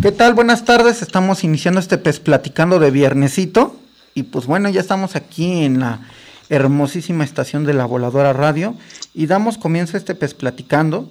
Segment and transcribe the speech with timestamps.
[0.00, 0.34] ¿Qué tal?
[0.34, 1.02] Buenas tardes.
[1.02, 3.76] Estamos iniciando este PES platicando de viernesito.
[4.14, 6.00] Y pues bueno, ya estamos aquí en la
[6.48, 8.74] hermosísima estación de la Voladora Radio.
[9.12, 11.10] Y damos comienzo a este PES platicando.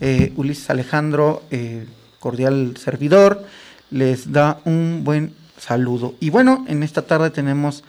[0.00, 1.86] Eh, Ulises Alejandro, eh,
[2.20, 3.44] cordial servidor,
[3.90, 6.14] les da un buen saludo.
[6.20, 7.82] Y bueno, en esta tarde tenemos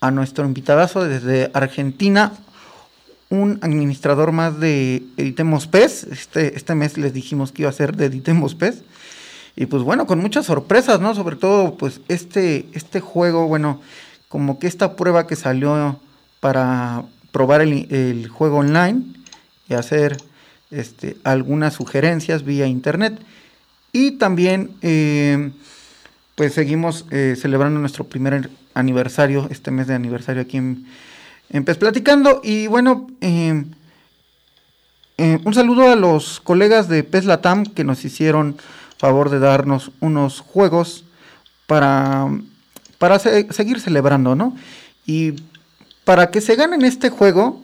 [0.00, 2.32] a nuestro invitadazo desde Argentina,
[3.32, 6.04] un administrador más de Editemos PES.
[6.04, 8.82] Este, este mes les dijimos que iba a ser de Editemos PES.
[9.56, 11.14] Y pues bueno, con muchas sorpresas, ¿no?
[11.14, 13.80] Sobre todo, pues este, este juego, bueno,
[14.28, 15.98] como que esta prueba que salió
[16.40, 19.02] para probar el, juego online
[19.66, 20.18] y hacer
[20.70, 23.18] este, algunas sugerencias vía internet.
[23.92, 25.52] Y también, eh,
[26.34, 30.84] pues seguimos eh, celebrando nuestro primer aniversario, este mes de aniversario aquí en,
[31.60, 32.40] PES Platicando.
[32.42, 33.64] Y bueno, eh,
[35.44, 38.56] un saludo a los colegas de PES Latam que nos hicieron
[38.96, 41.04] favor de darnos unos juegos
[41.66, 42.28] para,
[42.98, 44.56] para seguir celebrando, ¿no?
[45.06, 45.34] Y
[46.04, 47.62] para que se ganen este juego,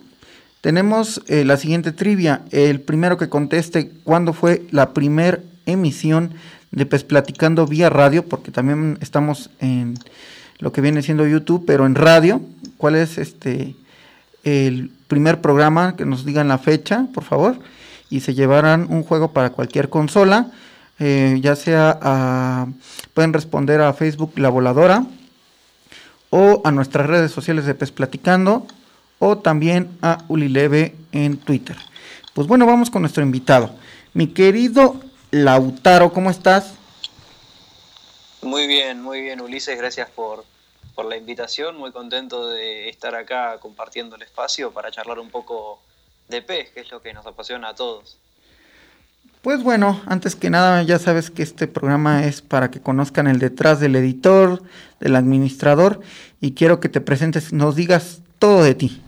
[0.61, 2.41] tenemos eh, la siguiente trivia.
[2.51, 6.33] El primero que conteste cuándo fue la primera emisión
[6.71, 9.97] de Pes Platicando vía radio, porque también estamos en
[10.59, 12.41] lo que viene siendo YouTube, pero en radio.
[12.77, 13.75] ¿Cuál es este
[14.43, 15.95] el primer programa?
[15.95, 17.59] Que nos digan la fecha, por favor.
[18.09, 20.51] Y se llevarán un juego para cualquier consola.
[20.99, 22.67] Eh, ya sea a,
[23.13, 25.05] pueden responder a Facebook La Voladora
[26.29, 28.67] o a nuestras redes sociales de Pes Platicando
[29.17, 31.77] o también a Ulileve en Twitter.
[32.33, 33.71] Pues bueno, vamos con nuestro invitado.
[34.13, 34.99] Mi querido
[35.31, 36.73] Lautaro, ¿cómo estás?
[38.41, 40.45] Muy bien, muy bien Ulises, gracias por,
[40.99, 45.81] por la invitación, muy contento de estar acá compartiendo el espacio para charlar un poco
[46.27, 48.17] de pez, que es lo que nos apasiona a todos.
[49.41, 53.39] Pues bueno, antes que nada ya sabes que este programa es para que conozcan el
[53.39, 54.61] detrás del editor,
[54.99, 56.01] del administrador
[56.41, 59.01] y quiero que te presentes, nos digas todo de ti.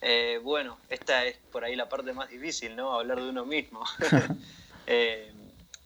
[0.00, 2.94] Eh, bueno, esta es por ahí la parte más difícil, ¿no?
[2.94, 3.84] Hablar de uno mismo.
[4.92, 5.30] Eh,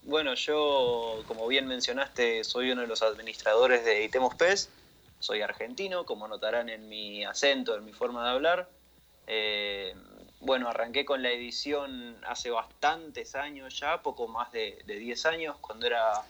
[0.04, 4.70] bueno, yo, como bien mencionaste, soy uno de los administradores de Itemos PES.
[5.18, 8.68] Soy argentino, como notarán en mi acento, en mi forma de hablar.
[9.26, 9.94] Eh,
[10.40, 15.86] bueno, arranqué con la edición hace bastantes años ya, poco más de, 10 años, cuando
[15.86, 16.22] era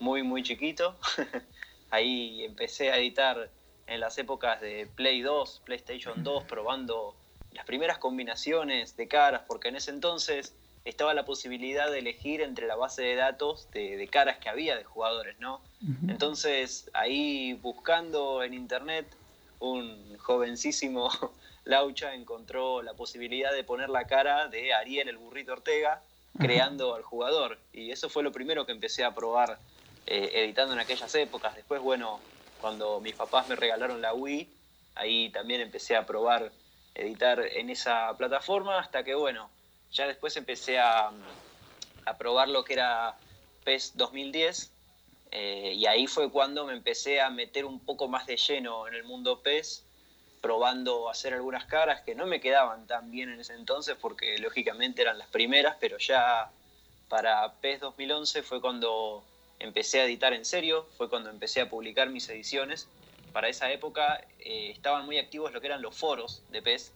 [0.00, 0.96] muy, muy chiquito.
[1.90, 3.48] Ahí empecé a editar
[3.86, 7.14] en las épocas de Play 2, PlayStation 2, probando
[7.52, 10.54] las primeras combinaciones de caras, porque en ese entonces
[10.84, 14.84] estaba la posibilidad de elegir entre la base de datos de, caras que había de
[14.84, 15.60] jugadores, ¿no?
[16.08, 19.06] Entonces, ahí buscando en internet,
[19.60, 21.10] un jovencísimo
[21.64, 26.02] Laucha encontró la posibilidad de poner la cara de Ariel el burrito Ortega,
[26.38, 27.58] creando al jugador.
[27.72, 29.58] Y eso fue lo primero que empecé a probar
[30.06, 31.54] eh, editando en aquellas épocas.
[31.54, 32.20] Después, bueno,
[32.60, 34.48] cuando mis papás me regalaron la Wii,
[34.94, 36.50] ahí también empecé a probar
[36.94, 39.50] editar en esa plataforma, hasta que, bueno,
[39.92, 41.10] ya después empecé a,
[42.18, 43.16] probar lo que era
[43.64, 44.72] PES 2010.
[45.32, 48.94] Eh, y ahí fue cuando me empecé a meter un poco más de lleno en
[48.94, 49.84] el mundo PES
[50.40, 55.02] probando hacer algunas caras que no me quedaban tan bien en ese entonces porque lógicamente
[55.02, 56.50] eran las primeras, pero ya
[57.08, 59.22] para PES 2011 fue cuando
[59.58, 62.88] empecé a editar en serio, fue cuando empecé a publicar mis ediciones.
[63.32, 66.92] Para esa época eh, estaban muy activos lo que eran los foros de PES,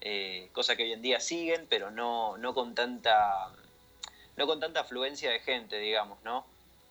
[0.00, 3.50] eh, cosa que hoy en día siguen, pero no, no, con tanta,
[4.36, 6.46] no con tanta afluencia de gente, digamos, ¿no?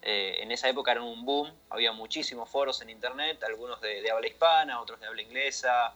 [0.07, 4.27] Eh, en esa época era un boom, había muchísimos foros en internet, algunos de, habla
[4.27, 5.95] hispana, otros de habla inglesa.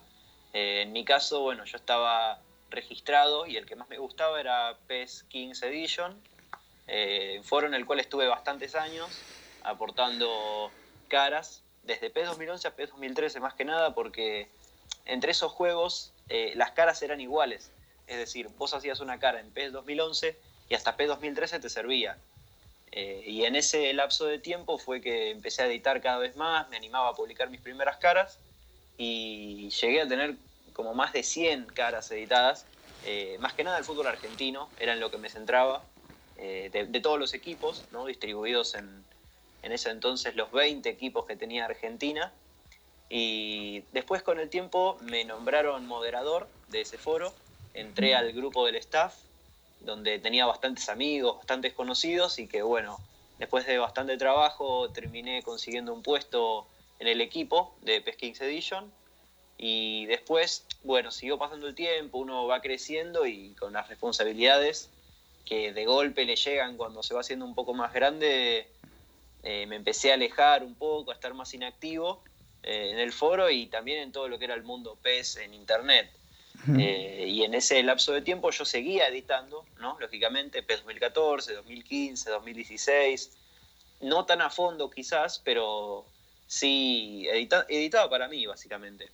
[0.52, 2.40] Eh, en mi caso, bueno, yo estaba
[2.70, 6.20] registrado y el que más me gustaba era PES Kings Edition,
[6.88, 9.08] eh, foro en el cual estuve bastantes años
[9.62, 10.72] aportando
[11.06, 14.48] caras, desde PES 2011 a PES 2013 más que nada, porque
[15.04, 17.70] entre esos juegos eh, las caras eran iguales.
[18.06, 20.36] Es decir, vos hacías una cara en PES 2011
[20.68, 22.16] y hasta PES 2013 te servía.
[22.92, 26.68] Eh, y en ese lapso de tiempo fue que empecé a editar cada vez más,
[26.70, 28.38] me animaba a publicar mis primeras caras
[28.98, 30.34] y llegué a tener
[30.72, 32.66] como más de 100 caras editadas,
[33.06, 35.84] eh, más que nada el fútbol argentino, era en lo que me centraba,
[36.36, 38.06] eh, de, todos los equipos, ¿no?
[38.06, 39.04] distribuidos en,
[39.62, 42.32] en ese entonces los 20 equipos que tenía Argentina.
[43.10, 47.34] Y después con el tiempo me nombraron moderador de ese foro,
[47.74, 49.14] entré al grupo del staff
[49.80, 52.98] donde tenía bastantes amigos, bastantes conocidos y que bueno,
[53.38, 56.66] después de bastante trabajo terminé consiguiendo un puesto
[57.00, 58.92] en el equipo de PES Kings Edition.
[59.58, 64.88] Y después, bueno, siguió pasando el tiempo, uno va creciendo y con las responsabilidades
[65.44, 68.68] que de golpe le llegan cuando se va haciendo un poco más grande,
[69.42, 72.22] eh, me empecé a alejar un poco, a estar más inactivo
[72.62, 75.54] eh, en el foro y también en todo lo que era el mundo PES en
[75.54, 76.10] internet.
[76.78, 79.98] Eh, y en ese lapso de tiempo yo seguía editando, ¿no?
[79.98, 83.30] Lógicamente, 2014, 2015, 2016.
[84.02, 86.04] No tan a fondo quizás, pero
[86.46, 89.08] sí editaba para mí, básicamente.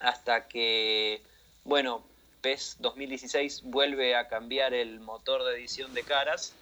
[0.00, 1.22] Hasta que,
[1.64, 2.04] bueno,
[2.42, 6.52] PES 2016 vuelve a cambiar el motor de edición de caras,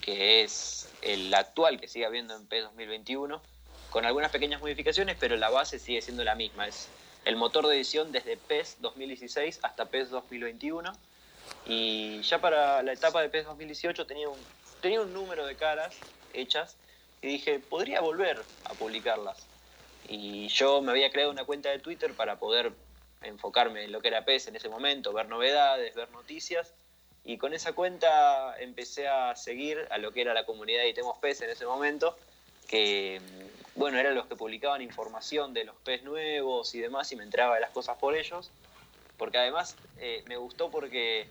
[0.00, 3.40] que es el actual que sigue habiendo en PES 2021,
[3.92, 6.66] con algunas pequeñas modificaciones, pero la base sigue siendo la misma.
[6.66, 6.88] Es
[7.26, 10.92] el motor de edición desde PES 2016 hasta PES 2021.
[11.66, 14.38] Y ya para la etapa de PES 2018 tenía un,
[14.80, 15.94] tenía un número de caras
[16.32, 16.76] hechas
[17.20, 19.46] y dije, podría volver a publicarlas.
[20.08, 22.72] Y yo me había creado una cuenta de Twitter para poder
[23.20, 26.72] enfocarme en lo que era PES en ese momento, ver novedades, ver noticias.
[27.24, 31.18] Y con esa cuenta empecé a seguir a lo que era la comunidad de Itemos
[31.18, 32.16] PES en ese momento,
[32.66, 33.20] que
[33.74, 37.54] bueno, eran los que publicaban información de los PES nuevos y demás y me entraba
[37.54, 38.50] de las cosas por ellos.
[39.16, 41.28] Porque además eh, me gustó porque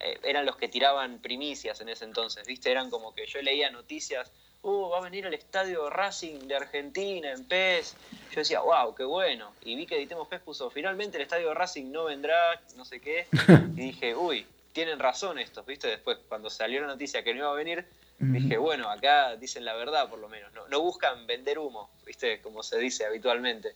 [0.00, 2.70] eh, eran los que tiraban primicias en ese entonces, ¿viste?
[2.70, 4.30] Eran como que yo leía noticias,
[4.62, 7.96] uh, va a venir el estadio Racing de Argentina en PES.
[8.30, 9.52] Yo decía, wow, qué bueno.
[9.64, 13.26] Y vi que Editemos PES puso, finalmente el estadio Racing no vendrá, no sé qué.
[13.76, 15.88] Y dije, uy, tienen razón estos, ¿viste?
[15.88, 17.86] Después, cuando salió la noticia que no iba a venir,
[18.18, 22.40] Dije, bueno, acá dicen la verdad por lo menos, no, buscan vender humo, ¿viste?
[22.40, 23.74] Como se dice habitualmente.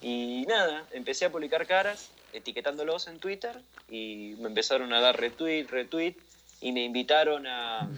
[0.00, 5.66] Y nada, empecé a publicar caras, etiquetándolos en Twitter y me empezaron a dar retweet,
[5.68, 6.14] retweet
[6.60, 7.88] y me invitaron a,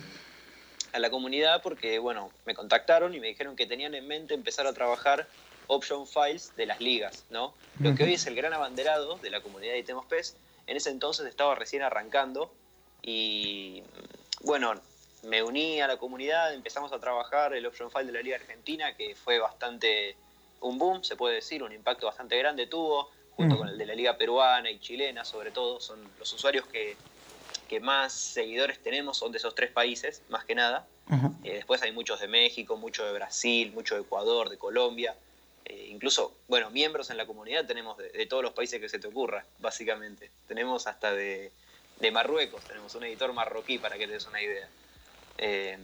[0.92, 4.66] a la comunidad porque, bueno, me contactaron y me dijeron que tenían en mente empezar
[4.66, 5.28] a trabajar
[5.66, 7.52] option files de las ligas, ¿no?
[7.80, 10.36] Lo que hoy es el gran abanderado de la comunidad de Itemos PES,
[10.68, 12.52] en ese entonces estaba recién arrancando
[13.02, 13.82] y,
[14.42, 14.74] bueno,
[15.24, 18.94] me uní a la comunidad, empezamos a trabajar el option file de la Liga Argentina,
[18.94, 20.14] que fue bastante
[20.60, 23.58] un boom, se puede decir, un impacto bastante grande tuvo, junto mm.
[23.58, 26.96] con el de la Liga Peruana y Chilena, sobre todo, son los usuarios que,
[27.80, 30.86] más seguidores tenemos, son de esos tres países, más que nada.
[31.44, 35.14] Eh, después hay muchos de México, muchos de Brasil, muchos de Ecuador, de Colombia.
[35.68, 39.06] Eh, incluso, bueno, miembros en la comunidad tenemos de, todos los países que se te
[39.06, 40.30] ocurra, básicamente.
[40.46, 41.52] Tenemos hasta de,
[42.00, 44.68] de Marruecos, tenemos un editor marroquí para que te des una idea.
[45.38, 45.78] Eh,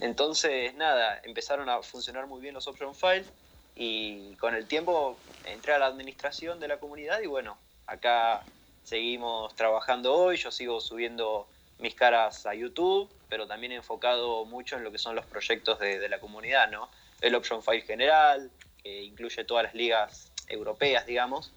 [0.00, 3.26] entonces, nada, empezaron a funcionar muy bien los option files
[3.74, 8.42] y con el tiempo entré a la administración de la comunidad y bueno, acá
[8.84, 11.46] seguimos trabajando hoy, yo sigo subiendo
[11.78, 16.08] mis caras a YouTube, pero también enfocado mucho en lo que son los proyectos de,
[16.08, 16.88] la comunidad, ¿no?
[17.20, 18.50] El Option File general,
[18.88, 21.52] que incluye todas las ligas europeas, digamos,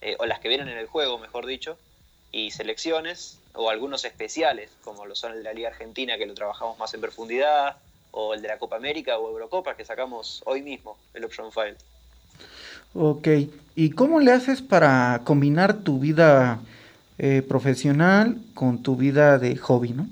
[0.00, 1.76] eh, o las que vienen en el juego, mejor dicho,
[2.30, 6.34] y selecciones, o algunos especiales, como lo son el de la Liga Argentina, que lo
[6.34, 7.76] trabajamos más en profundidad,
[8.12, 11.76] o el de la Copa América o Eurocopa, que sacamos hoy mismo, el Option File.
[12.94, 13.28] Ok,
[13.74, 16.60] ¿y cómo le haces para combinar tu vida
[17.18, 20.06] eh, profesional con tu vida de hobby, no?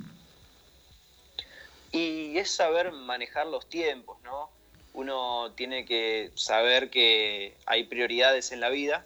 [1.92, 4.50] Y es saber manejar los tiempos, ¿no?
[4.94, 9.04] Uno tiene que saber que hay prioridades en la vida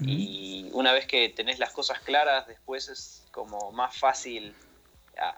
[0.00, 4.54] y una vez que tenés las cosas claras, después es como más fácil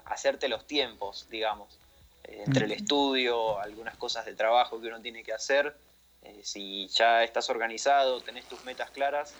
[0.05, 1.79] hacerte los tiempos, digamos,
[2.23, 5.75] eh, entre el estudio, algunas cosas del trabajo que uno tiene que hacer.
[6.21, 9.37] Eh, si ya estás organizado, tenés tus metas claras,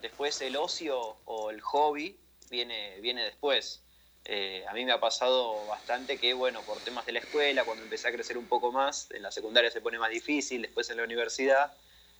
[0.00, 2.18] después el ocio o el hobby
[2.50, 3.82] viene, viene después.
[4.32, 7.82] Eh, a mí me ha pasado bastante que, bueno, por temas de la escuela, cuando
[7.82, 10.98] empecé a crecer un poco más, en la secundaria se pone más difícil, después en
[10.98, 11.72] la universidad,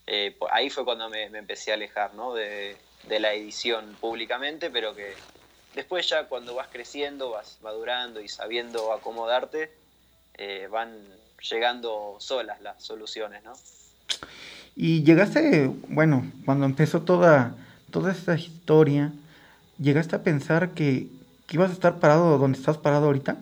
[0.08, 2.34] eh, ahí fue cuando me, empecé a alejar ¿no?
[2.34, 2.76] de,
[3.08, 5.14] la edición públicamente, pero que
[5.76, 9.70] después ya cuando vas creciendo, vas madurando y sabiendo acomodarte,
[10.34, 10.98] eh, van
[11.48, 13.52] llegando solas las soluciones, ¿no?
[14.74, 17.54] Y llegaste, bueno, cuando empezó toda,
[17.92, 19.12] toda esta historia,
[19.78, 21.06] ¿llegaste a pensar que,
[21.50, 23.36] que ibas a estar parado donde estás parado ahorita?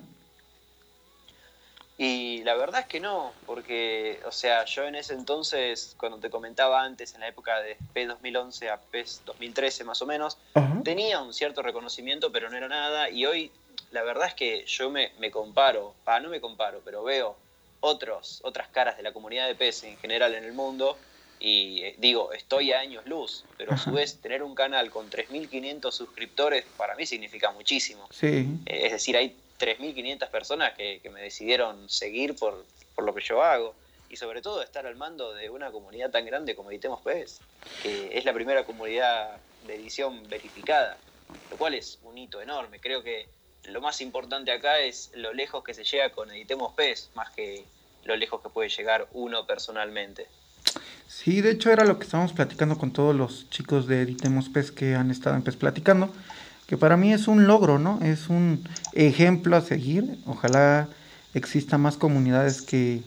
[1.98, 6.30] Y la verdad es que no, porque, o sea, yo en ese entonces, cuando te
[6.30, 10.38] comentaba antes, en la época de P2011 a P2013 más o menos,
[10.84, 13.10] tenía un cierto reconocimiento, pero no era nada.
[13.10, 13.50] Y hoy,
[13.90, 17.36] la verdad es que yo me, me comparo, ah, no me comparo, pero veo
[17.80, 20.96] otros, otras caras de la comunidad de PES en general en el mundo
[21.40, 25.10] y eh, digo, estoy a años luz, pero a su vez tener un canal con
[25.10, 28.08] 3.500 suscriptores para mí significa muchísimo.
[28.10, 28.46] Sí.
[28.66, 32.64] Eh, es decir, hay 3.500 personas que, me decidieron seguir por,
[32.98, 33.74] lo que yo hago
[34.10, 37.40] y sobre todo estar al mando de una comunidad tan grande como Editemos PES,
[37.82, 40.96] que es la primera comunidad de edición verificada,
[41.50, 42.80] lo cual es un hito enorme.
[42.80, 43.28] Creo que
[43.64, 47.64] lo más importante acá es lo lejos que se llega con Editemos PES, más que
[48.04, 50.26] lo lejos que puede llegar uno personalmente.
[51.08, 54.70] Sí, de hecho era lo que estábamos platicando con todos los chicos de Editemos PES
[54.70, 56.12] que han estado en PES platicando
[56.68, 57.98] que para mí es un logro, ¿no?
[58.02, 58.62] Es un
[58.92, 60.18] ejemplo a seguir.
[60.26, 60.86] Ojalá
[61.32, 63.00] exista más comunidades que,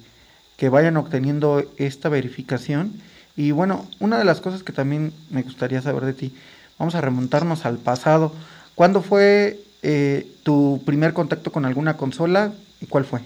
[0.58, 2.92] que vayan obteniendo esta verificación.
[3.38, 6.36] Y bueno, una de las cosas que también me gustaría saber de ti,
[6.80, 8.34] vamos a remontarnos al pasado.
[8.74, 13.22] ¿Cuándo fue eh, tu primer contacto con alguna consola y cuál fue?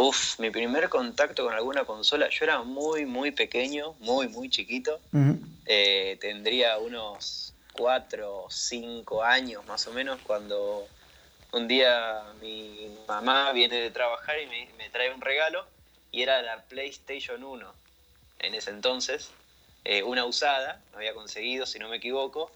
[0.00, 5.00] Uf, mi primer contacto con alguna consola, yo era muy, muy pequeño, muy, muy chiquito.
[5.66, 10.86] Eh, tendría unos cuatro o cinco años más o menos cuando
[11.50, 15.66] un día mi mamá viene de trabajar y me, trae un regalo
[16.12, 17.74] y era la PlayStation 1
[18.38, 19.32] en ese entonces,
[19.82, 22.52] eh, una usada, no había conseguido si no me equivoco,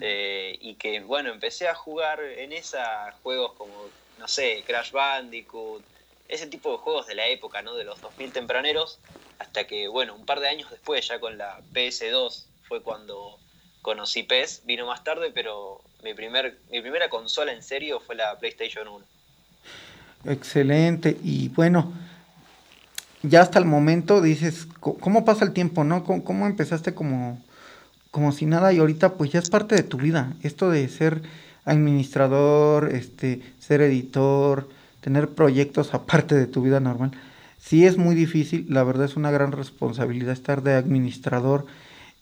[0.00, 5.84] eh, y que bueno, empecé a jugar en esa juegos como, no sé, Crash Bandicoot,
[6.30, 7.74] ese tipo de juegos de la época, ¿no?
[7.74, 8.98] De los 2000 tempraneros,
[9.38, 13.38] hasta que bueno, un par de años después, ya con la PS2, fue cuando
[13.82, 18.38] conocí PES, vino más tarde, pero mi, primer, mi primera consola en serio fue la
[18.38, 19.04] PlayStation 1.
[20.26, 21.92] Excelente, y bueno,
[23.22, 26.04] ya hasta el momento dices, ¿cómo pasa el tiempo, no?
[26.04, 27.42] ¿Cómo, empezaste como,
[28.10, 30.34] como si nada y ahorita pues ya es parte de tu vida?
[30.42, 31.22] Esto de ser
[31.64, 34.68] administrador, este, ser editor,
[35.00, 37.12] tener proyectos aparte de tu vida normal,
[37.58, 41.66] sí es muy difícil, la verdad es una gran responsabilidad estar de administrador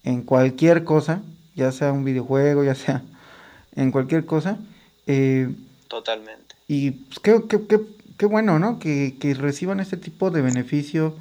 [0.03, 1.21] en cualquier cosa,
[1.55, 3.03] ya sea un videojuego, ya sea
[3.75, 4.57] en cualquier cosa.
[5.07, 5.49] Eh,
[5.87, 6.55] Totalmente.
[6.67, 7.81] Y pues, qué, qué,
[8.17, 8.79] qué, bueno, ¿no?
[8.79, 11.15] Que, reciban este tipo de beneficio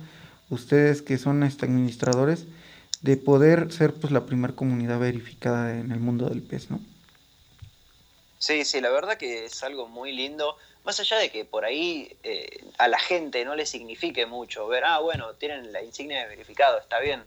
[0.51, 2.47] ustedes que son este, administradores
[3.03, 6.81] de poder ser pues la primera comunidad verificada en el mundo del pez, ¿no?
[8.39, 10.57] Sí, sí, la verdad que es algo muy lindo,
[10.89, 14.85] más allá de que por ahí eh, a la gente no le signifique mucho ver,
[14.87, 17.23] ah, bueno, tienen la insignia de verificado, está bien,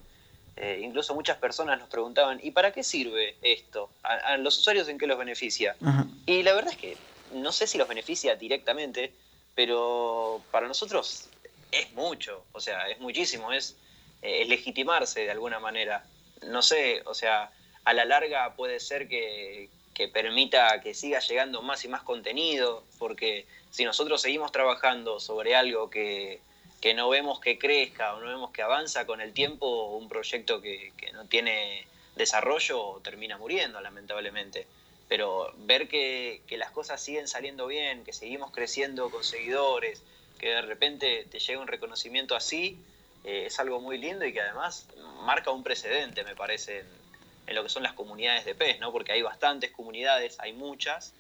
[0.56, 3.92] eh, incluso muchas personas nos preguntaban, ¿y para qué sirve esto?
[4.02, 5.76] ¿A, los usuarios en qué los beneficia?
[6.26, 6.98] Y la verdad es que
[7.34, 9.14] no sé si los beneficia directamente,
[9.54, 11.30] pero para nosotros
[11.72, 13.78] es mucho, o sea, es muchísimo, es,
[14.24, 16.04] eh, legitimarse de alguna manera.
[16.48, 17.52] No sé, o sea,
[17.84, 22.84] a la larga puede ser que, que permita que siga llegando más y más contenido,
[22.98, 26.40] porque si nosotros seguimos trabajando sobre algo que,
[26.82, 30.62] que no vemos que crezca o no vemos que avanza con el tiempo, un proyecto
[30.62, 34.66] que, no tiene desarrollo termina muriendo, lamentablemente.
[35.08, 40.02] Pero ver que, las cosas siguen saliendo bien, que seguimos creciendo con seguidores,
[40.40, 42.80] que de repente te llega un reconocimiento así,
[43.24, 44.88] eh, es algo muy lindo y que además
[45.24, 47.01] marca un precedente, me parece, en,
[47.48, 48.92] en, lo que son las comunidades de PES, ¿no?
[48.92, 51.14] porque hay bastantes comunidades, hay muchas,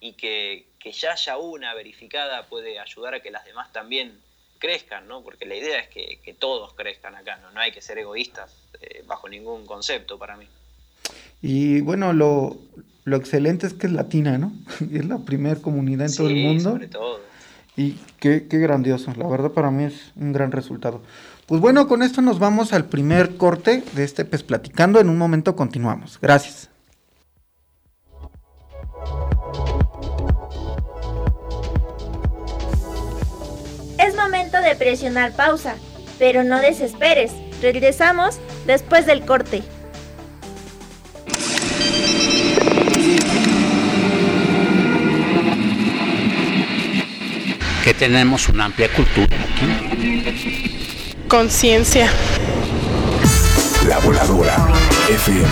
[0.00, 4.20] y que, que ya haya una verificada puede ayudar a que las demás también
[4.58, 5.22] crezcan, ¿no?
[5.22, 7.50] Porque la idea es que, todos crezcan acá, ¿no?
[7.52, 10.46] No hay que ser egoístas eh, bajo ningún concepto para mí.
[11.40, 12.56] Y bueno, lo,
[13.06, 14.52] excelente es que es latina, ¿no?
[14.92, 16.70] es la primera comunidad en todo el mundo.
[16.70, 17.20] sobre todo.
[17.76, 21.02] Y qué, qué grandioso, la verdad para mí es un gran resultado.
[21.46, 25.00] Pues bueno, con esto nos vamos al primer corte de este Pes Platicando.
[25.00, 26.18] En un momento continuamos.
[26.20, 26.70] Gracias.
[34.26, 35.76] momento de presionar pausa,
[36.18, 37.32] pero no desesperes.
[37.62, 39.62] Regresamos después del corte.
[47.84, 50.75] Que tenemos una amplia cultura aquí.
[51.28, 52.08] Conciencia.
[53.88, 54.54] La voladora.
[55.08, 55.48] FM.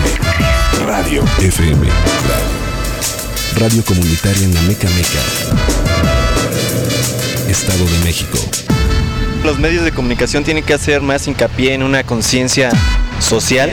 [0.85, 1.21] Radio.
[1.39, 1.85] FM.
[1.85, 2.55] Radio.
[3.59, 5.19] Radio comunitaria en la Meca Meca.
[7.49, 8.37] Estado de México.
[9.43, 12.71] Los medios de comunicación tienen que hacer más hincapié en una conciencia
[13.19, 13.69] social.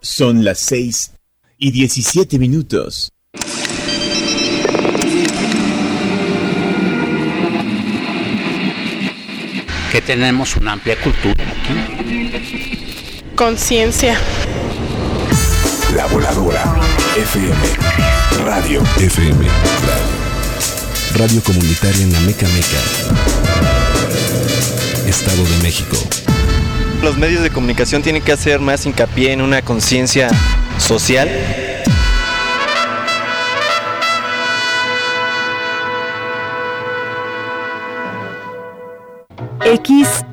[0.00, 1.12] Son las 6
[1.58, 3.12] y 17 minutos.
[9.90, 13.22] Que tenemos una amplia cultura aquí.
[13.34, 14.18] Conciencia.
[15.94, 16.62] La Voladora
[17.16, 17.56] FM.
[18.44, 19.46] Radio FM.
[19.46, 20.18] Radio.
[21.16, 22.78] Radio comunitaria en la Meca Meca.
[25.08, 25.96] Estado de México.
[27.02, 30.28] Los medios de comunicación tienen que hacer más hincapié en una conciencia
[30.78, 31.28] social.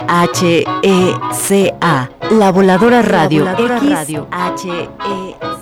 [0.07, 3.45] XHECA, La Voladora Radio.
[3.45, 4.27] Radio.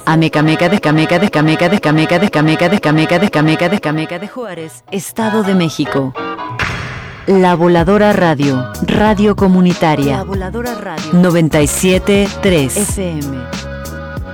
[0.05, 6.13] Ameca Meca Descameca Descameca Descameca Descameca Descameca Descameca Descameca de Juárez, Estado de México.
[7.25, 10.17] La Voladora Radio, Radio Comunitaria.
[10.17, 13.37] La Voladora Radio 973 FM.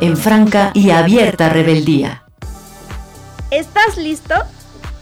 [0.01, 2.23] En franca y abierta rebeldía.
[3.51, 4.33] ¿Estás listo?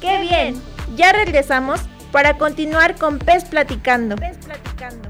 [0.01, 0.61] ¡Qué bien!
[0.95, 1.79] Ya regresamos
[2.11, 4.15] para continuar con Pez Platicando.
[4.15, 5.09] Pez Platicando.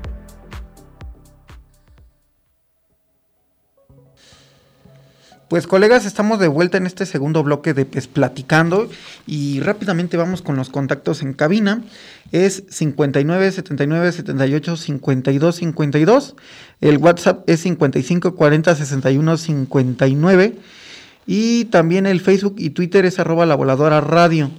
[5.50, 8.90] Pues colegas, estamos de vuelta en este segundo bloque de Pez Platicando
[9.26, 11.84] y rápidamente vamos con los contactos en cabina.
[12.34, 16.36] Es 59 79 78 52 52.
[16.82, 20.56] El WhatsApp es 55 40 61 59.
[21.28, 24.52] Y también el Facebook y Twitter es arroba la voladora radio.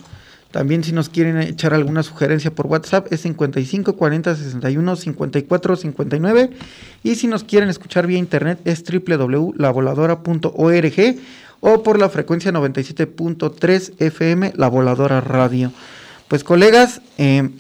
[0.51, 6.51] También si nos quieren echar alguna sugerencia por WhatsApp es 55 40 61 54 59
[7.03, 11.19] y si nos quieren escuchar vía internet es www.lavoladora.org
[11.61, 15.73] o por la frecuencia 97.3 FM La Voladora Radio.
[16.29, 17.51] Pues colegas, eh,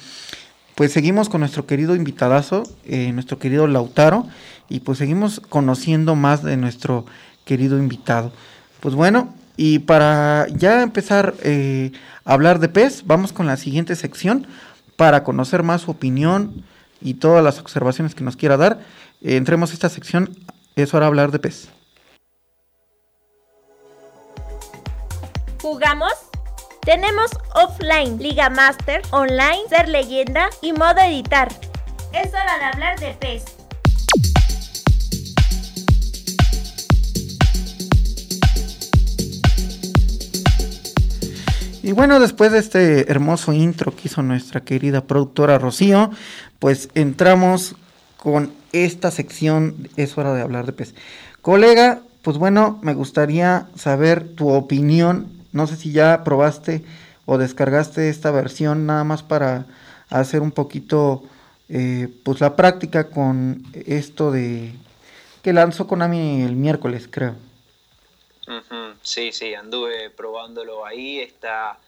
[0.74, 4.26] pues seguimos con nuestro querido invitadazo, eh, nuestro querido Lautaro
[4.68, 7.06] y pues seguimos conociendo más de nuestro
[7.44, 8.32] querido invitado.
[8.80, 11.90] Pues bueno, y para ya empezar eh,
[12.24, 14.46] a hablar de PES, vamos con la siguiente sección
[14.96, 16.64] para conocer más su opinión
[17.00, 18.78] y todas las observaciones que nos quiera dar.
[19.20, 20.30] Eh, entremos a esta sección,
[20.76, 21.70] es hora de hablar de PES.
[25.60, 26.12] ¿Jugamos?
[26.82, 31.48] Tenemos offline, Liga Master, online, ser leyenda y modo editar.
[32.12, 33.57] Es hora de hablar de PES.
[41.88, 46.10] Y bueno, después de este hermoso intro que hizo nuestra querida productora Rocío,
[46.58, 47.76] pues entramos
[48.18, 50.94] con esta sección, es hora de hablar de pez.
[51.40, 56.84] Colega, pues bueno, me gustaría saber tu opinión, no sé si ya probaste
[57.24, 59.64] o descargaste esta versión nada más para
[60.10, 61.22] hacer un poquito
[61.70, 64.74] eh, pues la práctica con esto de
[65.40, 67.47] que lanzó Konami el miércoles, creo.
[69.02, 71.20] Sí, sí, anduve probándolo ahí.
[71.20, 71.78] Está...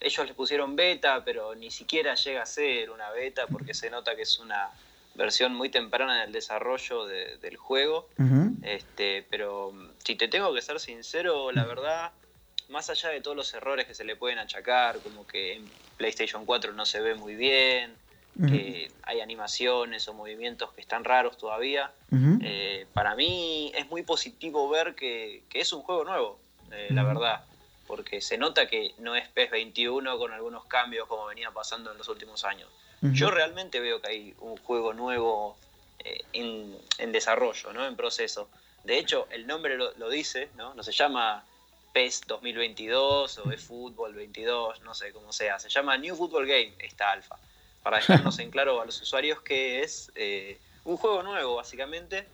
[0.00, 4.14] Ellos le pusieron beta, pero ni siquiera llega a ser una beta porque se nota
[4.14, 4.70] que es una
[5.14, 8.08] versión muy temprana en el desarrollo de- del juego.
[8.62, 12.12] Este, pero mm, si te tengo que ser sincero, la verdad,
[12.68, 16.44] más allá de todos los errores que se le pueden achacar, como que en PlayStation
[16.44, 17.96] 4 no se ve muy bien,
[18.48, 22.38] que hay animaciones o movimientos que están raros todavía, Ujú.
[22.42, 26.40] eh, para mí es muy positivo ver que, que es un juego nuevo,
[26.72, 27.14] eh, la Ujú.
[27.14, 27.44] verdad,
[27.86, 31.98] porque se nota que no es PES 21 con algunos cambios como venía pasando en
[31.98, 32.68] los últimos años.
[33.02, 35.58] Yo realmente veo que hay un juego nuevo
[35.98, 37.86] eh, en, en desarrollo, ¿no?
[37.86, 38.48] en proceso.
[38.82, 40.72] De hecho, el nombre lo, lo dice, ¿no?
[40.74, 41.44] no se llama
[41.92, 47.12] PES 2022 o eFootball 22, no sé cómo sea, se llama New Football Game esta
[47.12, 47.38] alfa,
[47.84, 52.26] para dejarnos en claro a los usuarios que es eh, un juego nuevo, básicamente,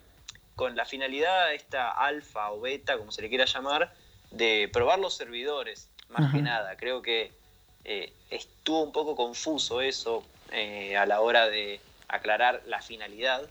[0.55, 3.93] con la finalidad esta alfa o beta, como se le quiera llamar,
[4.31, 6.77] de probar los servidores, más que nada.
[6.77, 7.33] Creo que
[7.85, 13.43] eh, estuvo un poco confuso eso eh, a la hora de aclarar la finalidad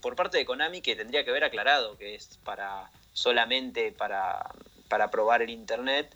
[0.00, 4.50] por parte de Konami que tendría que haber aclarado que es para solamente para,
[4.88, 6.14] para probar el internet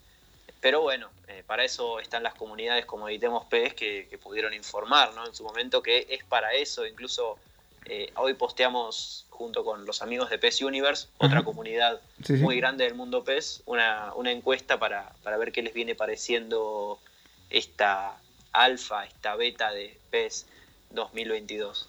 [0.63, 5.13] pero bueno eh, para eso están las comunidades como Editemos PES que, que pudieron informar
[5.15, 5.27] ¿no?
[5.27, 7.37] en su momento que es para eso incluso
[7.85, 12.43] eh, hoy posteamos junto con los amigos de PES Universe otra comunidad Sí, sí.
[12.43, 16.99] muy grande del mundo PES una, una encuesta para, para ver qué les viene pareciendo
[17.51, 18.17] esta
[18.53, 20.47] alfa, esta beta de PES
[20.91, 21.89] 2022.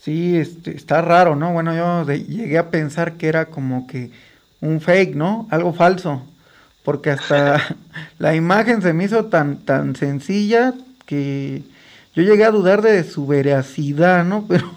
[0.00, 1.52] Sí, este, está raro, ¿no?
[1.52, 4.10] Bueno, yo de- llegué a pensar que era como que
[4.60, 5.48] un fake, ¿no?
[5.50, 6.22] Algo falso.
[6.86, 7.60] Porque hasta
[8.20, 10.72] la imagen se me hizo tan, tan sencilla
[11.04, 11.64] que
[12.14, 14.46] yo llegué a dudar de su veracidad, ¿no?
[14.48, 14.70] Pero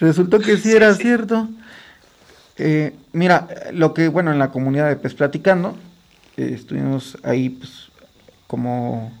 [0.00, 1.48] resultó que sí, era cierto.
[2.56, 5.76] Eh, mira, lo que, bueno, en la comunidad de Pez Platicando,
[6.36, 7.90] eh, estuvimos ahí, pues,
[8.48, 9.12] como,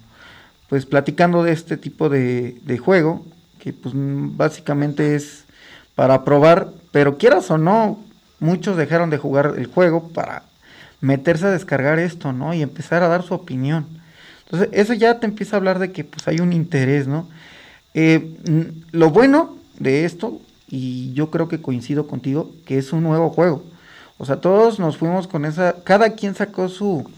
[0.68, 3.24] pues, platicando de este tipo de, de juego,
[3.60, 5.44] que, pues, básicamente es
[5.94, 8.00] para probar, pero quieras o no,
[8.40, 10.47] muchos dejaron de jugar el juego para
[11.00, 12.54] meterse a descargar esto, ¿no?
[12.54, 13.86] Y empezar a dar su opinión.
[14.44, 17.28] Entonces, eso ya te empieza a hablar de que pues hay un interés, ¿no?
[17.94, 18.34] Eh,
[18.92, 23.64] lo bueno de esto, y yo creo que coincido contigo, que es un nuevo juego.
[24.18, 27.08] O sea, todos nos fuimos con esa, cada quien sacó su,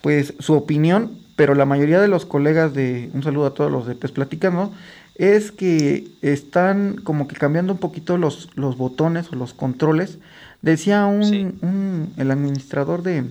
[0.00, 3.86] pues, su opinión, pero la mayoría de los colegas de, un saludo a todos los
[3.86, 4.72] de Pes Platicando,
[5.16, 10.18] es que están como que cambiando un poquito los, los botones o los controles.
[10.62, 13.24] Decía un, un el administrador de,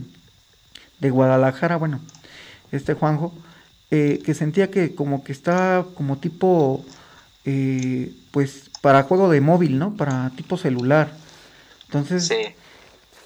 [0.99, 1.99] de Guadalajara, bueno,
[2.71, 3.33] este Juanjo,
[3.91, 6.83] eh, que sentía que como que está como tipo,
[7.45, 9.95] eh, pues para juego de móvil, ¿no?
[9.95, 11.11] Para tipo celular.
[11.85, 12.31] Entonces,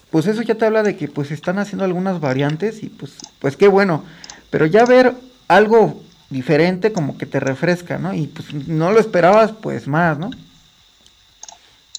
[0.10, 3.56] pues eso ya te habla de que pues están haciendo algunas variantes y pues, pues
[3.56, 4.04] qué bueno.
[4.50, 5.14] Pero ya ver
[5.48, 8.14] algo diferente como que te refresca, ¿no?
[8.14, 10.32] Y pues no lo esperabas pues más, ¿no?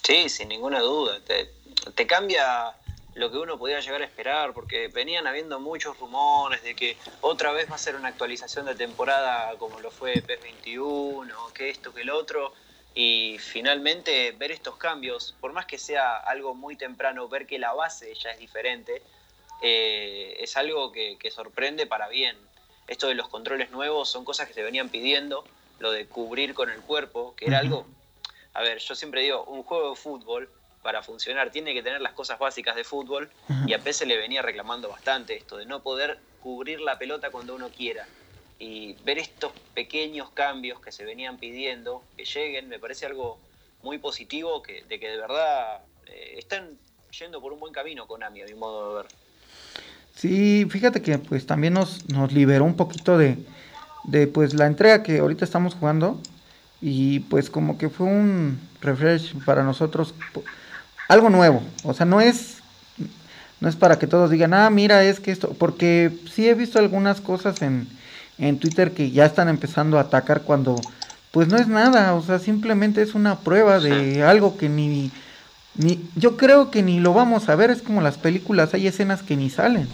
[0.03, 1.19] Sí, sin ninguna duda.
[1.25, 1.51] Te,
[1.95, 2.75] te cambia
[3.13, 7.51] lo que uno podía llegar a esperar, porque venían habiendo muchos rumores de que otra
[7.51, 11.93] vez va a ser una actualización de temporada como lo fue PES 21, que esto,
[11.93, 12.53] que el otro,
[12.93, 17.73] y finalmente ver estos cambios, por más que sea algo muy temprano, ver que la
[17.73, 19.01] base ya es diferente,
[19.61, 22.37] eh, es algo que, sorprende para bien.
[22.87, 25.43] Esto de los controles nuevos son cosas que se venían pidiendo,
[25.79, 27.85] lo de cubrir con el cuerpo, que era algo,
[28.53, 30.49] a ver, yo siempre digo, un juego de fútbol
[30.81, 33.29] para funcionar tiene que tener las cosas básicas de fútbol
[33.67, 37.55] y a PS le venía reclamando bastante esto de no poder cubrir la pelota cuando
[37.55, 38.07] uno quiera.
[38.59, 43.39] Y ver estos pequeños cambios que se venían pidiendo, que lleguen, me parece algo
[43.81, 46.77] muy positivo, que, de que de verdad eh, están
[47.17, 49.11] yendo por un buen camino con Ami, a mi modo de ver.
[50.15, 53.37] Sí, fíjate que pues también nos, nos liberó un poquito de,
[54.03, 56.19] de pues la entrega que ahorita estamos jugando
[56.81, 60.13] y pues como que fue un refresh para nosotros
[61.11, 61.61] algo nuevo.
[61.83, 62.61] O sea, no es
[63.59, 66.79] no es para que todos digan, ah, mira, es que esto, porque sí he visto
[66.79, 67.87] algunas cosas en,
[68.39, 70.81] en Twitter que ya están empezando a atacar cuando,
[71.29, 75.11] pues no es nada, o sea, simplemente es una prueba de algo que ni,
[75.75, 79.21] ni, yo creo que ni lo vamos a ver, es como las películas, hay escenas
[79.21, 79.87] que ni salen.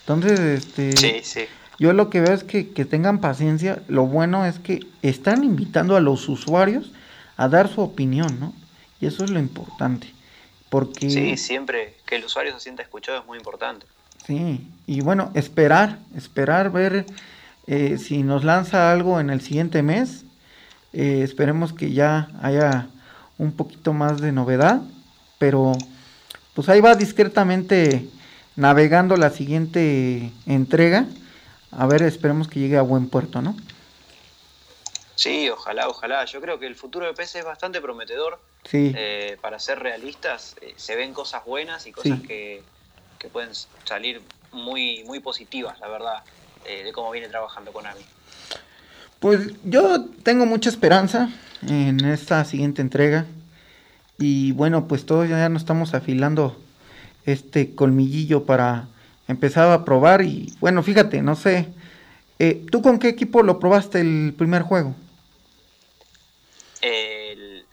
[0.00, 1.42] Entonces, este, sí, sí.
[1.78, 5.94] yo lo que veo es que, que tengan paciencia, lo bueno es que están invitando
[5.94, 6.90] a los usuarios
[7.36, 8.52] a dar su opinión, ¿no?
[9.00, 10.15] Y eso es lo importante.
[10.68, 11.10] Porque...
[11.10, 13.86] Sí, siempre que el usuario se sienta escuchado es muy importante.
[14.26, 17.06] Sí, y bueno, esperar, esperar, ver
[17.66, 20.24] eh, si nos lanza algo en el siguiente mes.
[20.92, 22.88] Eh, esperemos que ya haya
[23.38, 24.80] un poquito más de novedad,
[25.38, 25.72] pero
[26.54, 28.08] pues ahí va discretamente
[28.56, 31.06] navegando la siguiente entrega.
[31.70, 33.54] A ver, esperemos que llegue a buen puerto, ¿no?
[35.14, 36.24] Sí, ojalá, ojalá.
[36.24, 38.92] Yo creo que el futuro de PC es bastante prometedor Sí.
[38.96, 42.62] Eh, para ser realistas, eh, se ven cosas buenas y cosas que,
[43.32, 43.50] pueden
[43.84, 46.22] salir muy, muy positivas, la verdad,
[46.64, 48.02] eh, de cómo viene trabajando Konami.
[49.18, 51.28] Pues yo tengo mucha esperanza
[51.68, 53.26] en esta siguiente entrega.
[54.16, 56.56] Y bueno, pues todos ya nos estamos afilando
[57.24, 58.86] este colmillillo para
[59.26, 60.22] empezar a probar.
[60.22, 61.66] Y bueno, fíjate, no sé.
[62.70, 64.94] ¿Tú con qué equipo lo probaste el primer juego?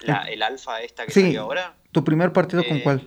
[0.03, 1.75] El alfa esta que salió ahora.
[1.91, 2.99] ¿Tu primer partido con eh, cuál?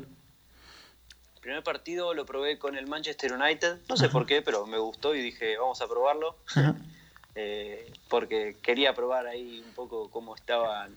[1.35, 4.79] El primer partido lo probé con el Manchester United, no sé por qué, pero me
[4.79, 6.37] gustó y dije, vamos a probarlo.
[7.39, 10.97] Eh, porque quería probar ahí un poco cómo estaban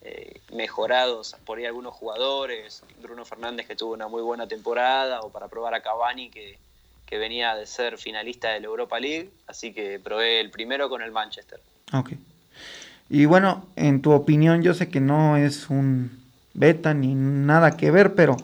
[0.00, 5.30] eh, mejorados por ahí algunos jugadores, Bruno Fernández que tuvo una muy buena temporada, o
[5.30, 6.58] para probar a Cavani que,
[7.06, 11.02] que venía de ser finalista de la Europa League, así que probé el primero con
[11.02, 11.60] el Manchester.
[13.08, 16.10] Y bueno, en tu opinión, yo sé que no es un
[16.54, 18.36] beta ni nada que ver, pero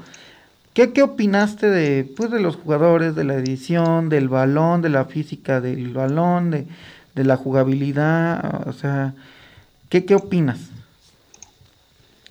[0.74, 5.06] ¿qué, qué opinaste de, pues, de los jugadores, de la edición, del balón, de la
[5.06, 6.66] física del balón, de,
[7.14, 8.68] la jugabilidad?
[8.68, 9.14] O sea,
[9.88, 10.58] ¿qué, qué opinas?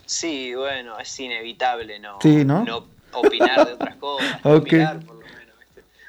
[0.05, 2.87] Sí, bueno, es inevitable no, ¿no?
[3.11, 4.39] opinar de otras cosas.
[4.43, 5.55] opinar, por lo menos.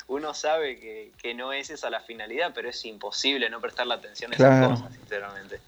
[0.08, 4.32] Uno sabe que, que, no es esa la finalidad, pero es imposible no prestarle atención
[4.32, 5.60] a esas cosas, sinceramente.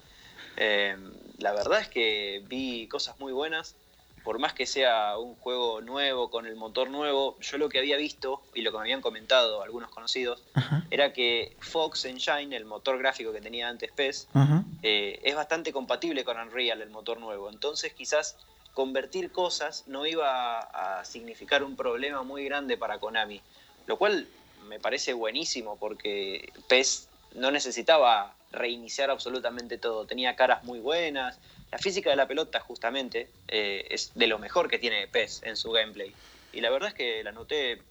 [0.57, 0.95] Eh,
[1.39, 3.75] la verdad es que vi cosas muy buenas.
[4.23, 7.97] por más que sea un juego nuevo, con el motor nuevo, yo lo que había
[7.97, 10.41] visto y lo que me habían comentado algunos conocidos,
[10.89, 14.29] era que Fox Engine, el motor gráfico que tenía antes PES,
[14.81, 17.49] eh, es bastante compatible con Unreal, el motor nuevo.
[17.49, 18.37] Entonces quizás
[18.73, 23.41] convertir cosas no iba a significar un problema muy grande para Konami,
[23.87, 24.25] lo cual
[24.67, 31.39] me parece buenísimo porque PES no necesitaba reiniciar absolutamente todo, tenía caras muy buenas,
[31.71, 35.57] la física de la pelota, justamente, eh, es de lo mejor que tiene PES en
[35.57, 36.13] su gameplay.
[36.51, 37.81] Y la verdad es que la noté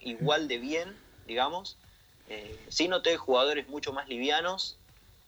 [0.00, 1.76] igual de bien, digamos.
[2.28, 4.78] Eh, sí noté jugadores mucho más livianos,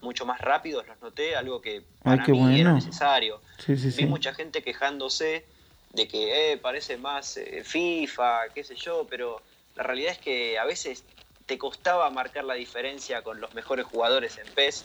[0.01, 3.41] mucho más rápidos, los noté, algo que para mí era necesario.
[3.67, 5.45] Vi mucha gente quejándose
[5.93, 9.43] de que eh, parece más eh, FIFA, qué sé yo, pero
[9.75, 11.05] la realidad es que a veces
[11.49, 14.85] te costaba marcar la diferencia con los mejores jugadores en PES.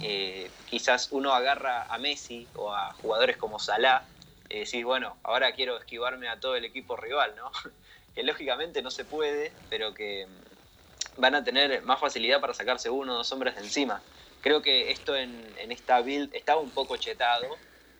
[0.00, 4.04] Eh, quizás uno agarra a Messi o a jugadores como Salah
[4.48, 7.50] y decís, bueno, ahora quiero esquivarme a todo el equipo rival, ¿no?
[8.14, 12.88] que lógicamente no se puede, pero que mm, van a tener más facilidad para sacarse
[12.88, 14.00] uno o dos hombres de encima.
[14.42, 17.48] Creo que esto en, esta build estaba un poco chetado,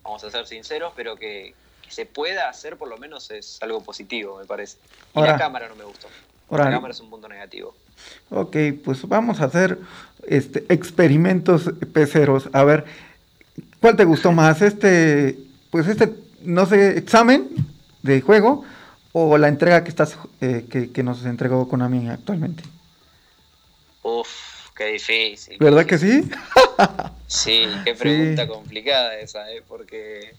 [0.04, 1.56] vamos a ser sinceros, pero que,
[1.88, 4.78] se pueda hacer por lo menos es algo positivo, me parece.
[5.14, 6.08] Y la cámara no me gustó.
[6.50, 7.74] la cámara es un punto negativo.
[8.30, 9.78] Ok, pues vamos a hacer
[10.26, 12.48] este, experimentos peceros.
[12.52, 12.84] A ver,
[13.80, 14.62] ¿cuál te gustó más?
[14.62, 15.38] Este,
[15.70, 17.48] pues este, no sé, examen
[18.02, 18.64] de juego
[19.12, 22.62] o la entrega que estás, eh, que, nos entregó Konami actualmente.
[24.02, 25.56] Uf, qué difícil.
[25.58, 26.28] ¿Verdad que sí?
[27.26, 29.62] sí, qué pregunta complicada esa, ¿eh?
[29.66, 30.34] porque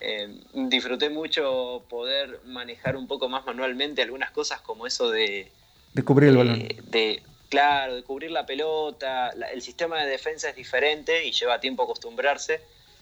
[0.00, 5.50] eh, disfruté mucho poder manejar un poco más manualmente algunas cosas como eso de
[5.94, 6.68] de cubrir el balón.
[6.90, 9.30] De, claro, de cubrir la pelota.
[9.52, 12.60] el sistema de defensa es diferente y lleva tiempo acostumbrarse.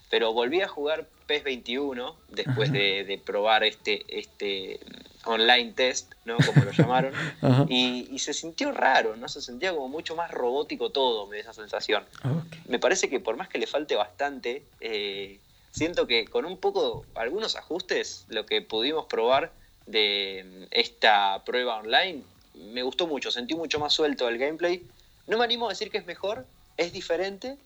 [0.09, 4.79] Pero volví a jugar PES 21 después de, probar este, este
[5.25, 6.37] online test, ¿no?
[6.37, 7.13] Como lo llamaron.
[7.69, 9.27] y, se sintió raro, ¿no?
[9.27, 12.05] Se sentía como mucho más robótico todo, me da esa sensación.
[12.67, 15.39] Me parece que por más que le falte bastante, eh,
[15.71, 19.51] siento que con un poco, algunos ajustes, lo que pudimos probar
[19.87, 22.23] de esta prueba online
[22.73, 24.83] me gustó mucho, sentí mucho más suelto el gameplay.
[25.27, 26.45] No me animo a decir que es mejor,
[26.77, 27.57] es diferente,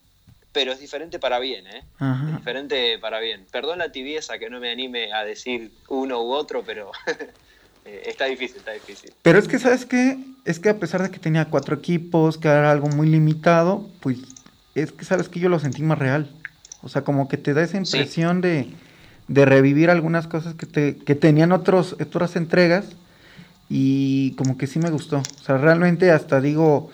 [0.52, 1.84] pero es diferente para bien, ¿eh?
[2.00, 3.46] Es diferente para bien.
[3.52, 6.92] Perdón la tibieza que no me anime a decir uno u otro, pero
[7.86, 9.14] eh, está difícil, está difícil.
[9.22, 10.18] Pero es que, ¿sabes qué?
[10.44, 14.18] Es que a pesar de que tenía cuatro equipos, que era algo muy limitado, pues
[14.76, 16.30] es que, ¿sabes que Yo lo sentí más real.
[16.84, 18.68] O sea, como que te da esa impresión de,
[19.28, 22.86] de, revivir algunas cosas que, te, que tenían otros, otras entregas
[23.74, 25.20] y como que sí me gustó.
[25.20, 26.92] O sea, realmente hasta digo,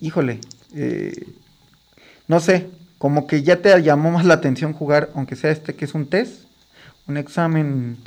[0.00, 0.40] híjole,
[0.74, 1.12] eh,
[2.26, 5.84] no sé, como que ya te llamó más la atención jugar, aunque sea este que
[5.84, 6.42] es un test,
[7.06, 7.98] un examen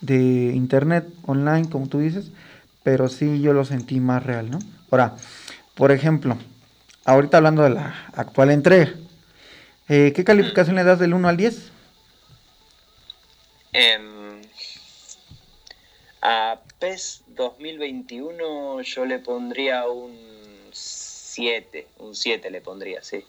[0.00, 2.30] de internet online, como tú dices,
[2.82, 4.58] pero sí yo lo sentí más real, ¿no?
[4.90, 5.16] Ahora,
[5.74, 6.38] por ejemplo,
[7.04, 8.94] ahorita hablando de la actual entrega,
[9.90, 11.70] eh, ¿qué calificación le das del 1 al 10?
[13.74, 14.40] Em,
[16.22, 20.18] a PES 2021 yo le pondría un
[20.72, 23.24] 7, un 7 le pondría, sí.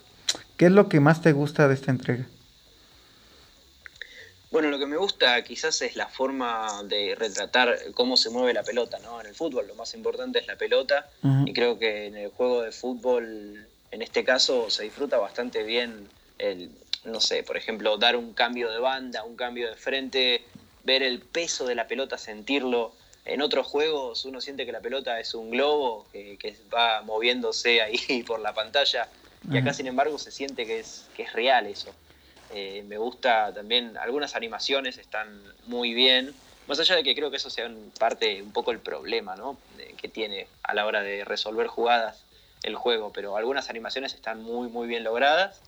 [0.57, 2.25] ¿Qué es lo que más te gusta de esta entrega?
[4.51, 8.63] Bueno, lo que me gusta quizás es la forma de retratar cómo se mueve la
[8.63, 9.21] pelota, ¿no?
[9.21, 11.09] En el fútbol lo más importante es la pelota
[11.45, 16.09] y creo que en el juego de fútbol, en este caso, se disfruta bastante bien
[16.37, 16.69] el,
[17.05, 20.43] no sé, por ejemplo, dar un cambio de banda, un cambio de frente,
[20.83, 22.93] ver el peso de la pelota, sentirlo,
[23.25, 28.23] en otros juegos uno siente que la pelota es un globo que, va moviéndose ahí
[28.27, 29.07] por la pantalla
[29.51, 31.93] y acá sin embargo se siente que es, que es real eso.
[32.53, 36.33] Eh, me gusta también, algunas animaciones están muy bien,
[36.67, 39.57] más allá de que creo que eso sea parte un poco el problema ¿no?
[39.97, 42.23] que tiene a la hora de resolver jugadas
[42.63, 45.61] el juego, pero algunas animaciones están muy muy bien logradas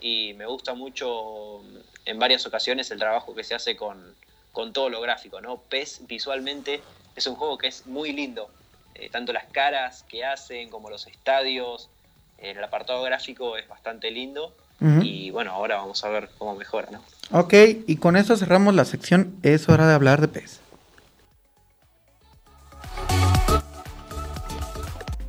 [0.00, 1.62] y me gusta mucho
[2.04, 4.14] en varias ocasiones el trabajo que se hace con,
[4.54, 5.58] con todo lo gráfico, ¿no?
[5.58, 6.80] PES visualmente
[7.16, 8.48] es un juego que es muy lindo,
[8.94, 11.90] eh, tanto las caras que hacen como los estadios,
[12.38, 14.54] el apartado gráfico es bastante lindo
[15.02, 17.02] y bueno, ahora vamos a ver cómo mejora, ¿no?
[17.30, 17.54] Ok,
[17.86, 20.60] y con eso cerramos la sección, es hora de hablar de PES.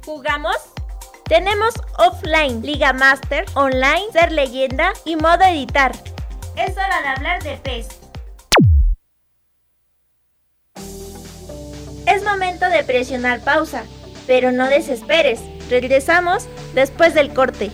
[0.03, 0.57] ¿Jugamos?
[1.25, 5.93] Tenemos offline, Liga Master, online, ser leyenda y modo editar.
[6.57, 8.04] Es hora de hablar de PES.
[12.05, 13.83] Es momento de presionar pausa,
[14.27, 15.39] pero no desesperes.
[15.69, 17.71] Regresamos después del corte.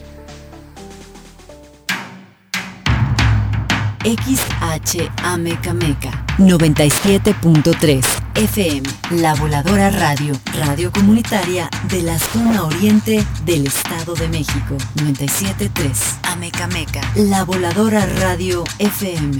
[4.03, 14.27] XHAMECAMECA 97.3 FM, La Voladora Radio, radio comunitaria de la zona oriente del Estado de
[14.29, 14.77] México.
[14.95, 19.39] 97.3 Amecameca, La Voladora Radio FM.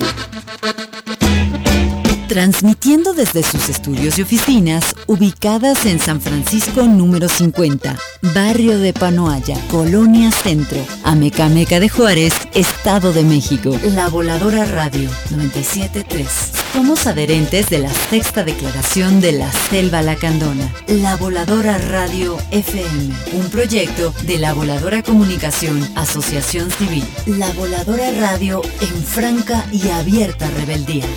[2.31, 7.97] Transmitiendo desde sus estudios y oficinas ubicadas en San Francisco número 50,
[8.33, 13.77] barrio de Panoaya, Colonia Centro, Amecameca de Juárez, Estado de México.
[13.95, 16.25] La Voladora Radio 973.
[16.71, 20.73] Somos adherentes de la sexta declaración de la Selva Lacandona.
[20.87, 27.03] La Voladora Radio FM, un proyecto de la Voladora Comunicación, Asociación Civil.
[27.25, 31.07] La Voladora Radio en franca y abierta rebeldía.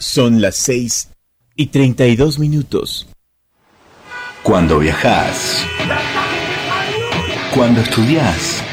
[0.00, 1.10] Son las 6
[1.56, 3.06] y 32 minutos.
[4.42, 5.66] Cuando viajas.
[7.54, 8.64] Cuando estudias.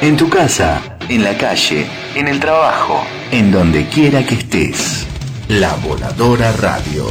[0.00, 5.08] En tu casa, en la calle, en el trabajo, en donde quiera que estés.
[5.48, 7.06] La Voladora Radio.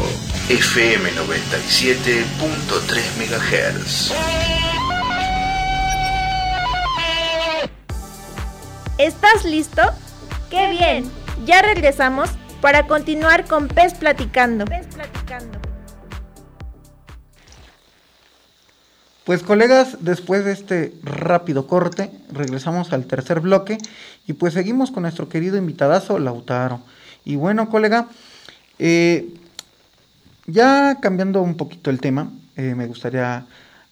[0.48, 4.14] FM 97.3 MHz.
[8.98, 9.82] ¿Estás listo?
[10.50, 11.21] ¡Qué bien!
[11.46, 12.30] Ya regresamos
[12.62, 14.66] para continuar con Pez Platicando.
[14.66, 15.60] Pez Platicando.
[19.24, 23.80] Pues colegas, después de este rápido corte, regresamos al tercer bloque
[24.28, 26.82] y pues seguimos con nuestro querido invitadazo Lautaro.
[27.26, 28.08] Y bueno, colega,
[28.78, 29.34] eh,
[30.46, 33.46] ya cambiando un poquito el tema, eh, me gustaría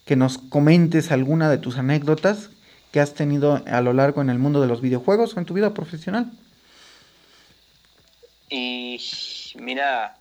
[0.05, 2.49] que nos comentes alguna de tus anécdotas
[2.91, 5.55] que has tenido a lo largo en el mundo de los videojuegos o en tu
[5.55, 6.31] vida profesional.
[8.49, 8.99] Y
[9.55, 10.17] mira,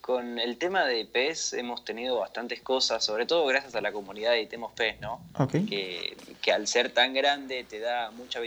[0.00, 4.30] con el tema de PES hemos tenido bastantes cosas, sobre todo gracias a la comunidad
[4.30, 5.20] de Itemos PES, ¿no?
[5.50, 8.38] Que, que, al ser tan grande te da mucha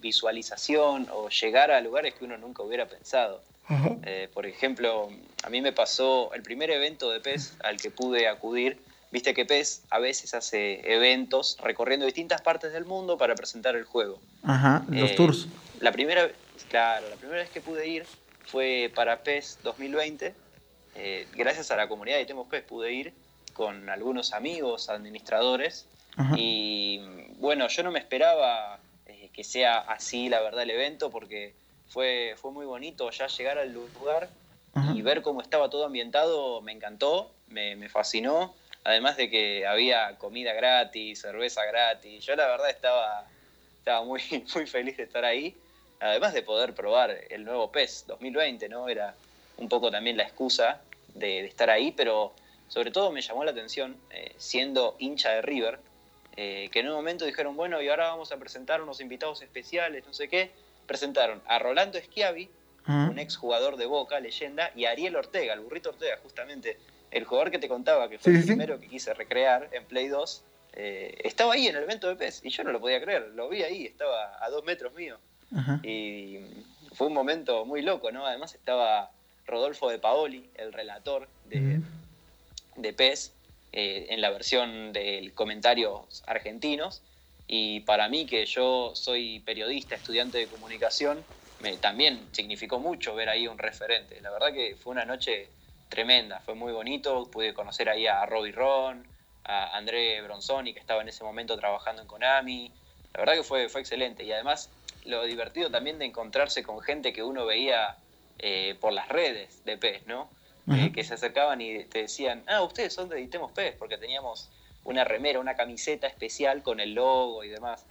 [0.00, 3.42] visualización o llegar a lugares que uno nunca hubiera pensado.
[4.04, 5.10] Eh, por ejemplo,
[5.42, 8.78] a mí me pasó el primer evento de PES al que pude acudir.
[9.10, 13.84] Viste que PES a veces hace eventos recorriendo distintas partes del mundo para presentar el
[13.84, 14.20] juego.
[14.44, 15.48] Ajá, los eh, tours.
[15.80, 16.30] La primera,
[16.70, 18.06] claro, la primera vez que pude ir
[18.48, 20.34] fue para PES 2020.
[20.94, 23.12] Eh, gracias a la comunidad de Temos PES pude ir
[23.52, 25.86] con algunos amigos, administradores.
[26.34, 27.00] Y
[27.36, 31.54] bueno, yo no me esperaba eh, que sea así, la verdad, el evento, porque
[31.88, 34.28] fue, fue muy bonito ya llegar al lugar
[34.92, 36.60] y ver cómo estaba todo ambientado.
[36.60, 38.54] Me encantó, me, me fascinó.
[38.82, 42.24] Además de que había comida gratis, cerveza gratis.
[42.24, 43.26] Yo la verdad estaba,
[43.78, 44.22] estaba muy,
[44.54, 45.54] muy feliz de estar ahí
[46.00, 48.88] además de poder probar el nuevo PES 2020, ¿no?
[48.88, 49.14] Era
[49.56, 50.80] un poco también la excusa
[51.14, 52.32] de, estar ahí, pero
[52.68, 55.80] sobre todo me llamó la atención, eh, siendo hincha de River,
[56.36, 60.06] eh, que en un momento dijeron, bueno, y ahora vamos a presentar unos invitados especiales,
[60.06, 60.50] no sé qué.
[60.86, 62.48] Presentaron a Rolando Schiavi,
[62.86, 66.78] un ex jugador de Boca, leyenda, y a Ariel Ortega, el burrito Ortega, justamente,
[67.10, 70.44] el jugador que te contaba, que fue el primero que quise recrear en Play 2,
[70.72, 73.48] eh, estaba ahí en el evento de PES, y yo no lo podía creer, lo
[73.50, 75.18] vi ahí, estaba a dos metros mío.
[75.82, 76.38] Y
[76.92, 78.26] fue un momento muy loco, ¿no?
[78.26, 79.10] Además estaba
[79.46, 81.80] Rodolfo de Paoli, el relator de,
[82.76, 83.34] de PES,
[83.72, 87.02] eh, en la versión de comentarios argentinos.
[87.46, 91.24] Y para mí, que yo soy periodista, estudiante de comunicación,
[91.60, 94.20] me, también significó mucho ver ahí un referente.
[94.20, 95.48] La verdad que fue una noche
[95.88, 97.30] tremenda, fue muy bonito.
[97.30, 99.06] Pude conocer ahí a Robbie Ron,
[99.44, 102.72] a André Bronzoni, que estaba en ese momento trabajando en Konami.
[103.14, 104.24] La verdad que fue, fue excelente.
[104.24, 104.70] Y además
[105.08, 107.96] lo divertido también de encontrarse con gente que uno veía
[108.38, 110.28] eh, por las redes de PES, ¿no?
[110.70, 114.50] Eh, que se acercaban y te decían, ah, ustedes son de Editemos PES, porque teníamos
[114.84, 117.86] una remera, una camiseta especial con el logo y demás.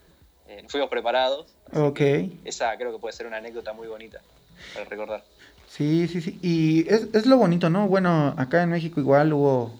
[0.47, 1.47] Eh, fuimos preparados.
[1.73, 1.99] Ok.
[2.45, 4.21] Esa creo que puede ser una anécdota muy bonita
[4.75, 5.23] para recordar.
[5.67, 6.38] Sí, sí, sí.
[6.43, 7.88] Y es, es lo bonito, ¿no?
[7.88, 9.73] Bueno, acá en México igual hubo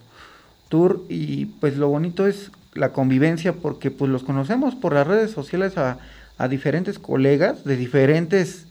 [0.68, 5.30] tour y pues lo bonito es la convivencia porque pues los conocemos por las redes
[5.30, 5.98] sociales a
[6.38, 8.64] a diferentes colegas de diferentes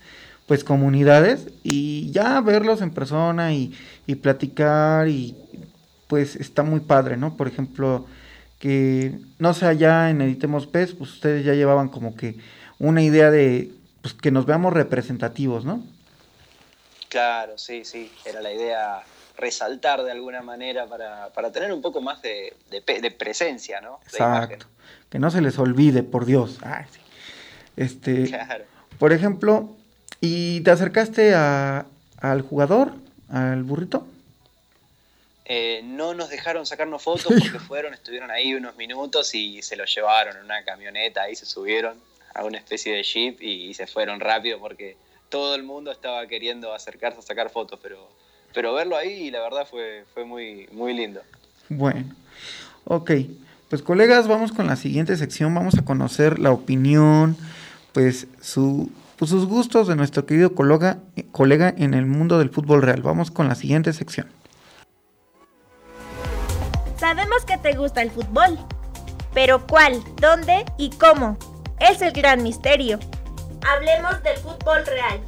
[0.48, 3.76] pues comunidades y ya verlos en persona y,
[4.22, 5.36] platicar y
[6.08, 7.36] pues está muy padre, ¿no?
[7.36, 8.06] Por ejemplo,
[8.58, 12.38] que no sé, allá en Editemos PES, pues ustedes ya llevaban como que
[12.80, 13.72] una idea de
[14.02, 15.84] pues, que nos veamos representativos, ¿no?
[17.10, 19.04] Claro, sí, sí, era la idea
[19.36, 24.00] resaltar de alguna manera para, para tener un poco más de, de, presencia, ¿no?
[24.06, 24.66] Exacto,
[25.10, 26.60] que no se les olvide, por Dios.
[26.64, 27.02] Ay, sí.
[27.78, 28.38] Este,
[28.98, 29.70] Por ejemplo,
[30.20, 31.86] ¿y te acercaste a,
[32.20, 32.94] al jugador,
[33.30, 34.06] al burrito?
[35.46, 39.86] Eh, no nos dejaron sacarnos fotos porque fueron, estuvieron ahí unos minutos y se lo
[39.86, 41.96] llevaron en una camioneta, ahí se subieron
[42.34, 44.98] a una especie de jeep y, se fueron rápido porque
[45.30, 48.10] todo el mundo estaba queriendo acercarse a sacar fotos, pero,
[48.54, 51.22] pero verlo ahí la verdad fue, fue muy, muy lindo.
[51.70, 52.14] Bueno,
[52.86, 53.12] ok.
[53.70, 57.36] Pues colegas, vamos con la siguiente sección, vamos a conocer la opinión,
[57.98, 61.00] pues, su, pues sus gustos de nuestro querido colega,
[61.32, 63.02] colega en el mundo del fútbol real.
[63.02, 64.28] Vamos con la siguiente sección.
[67.00, 68.60] Sabemos que te gusta el fútbol,
[69.34, 71.40] pero ¿cuál, dónde y cómo?
[71.80, 73.00] Es el gran misterio.
[73.68, 75.20] Hablemos del fútbol real.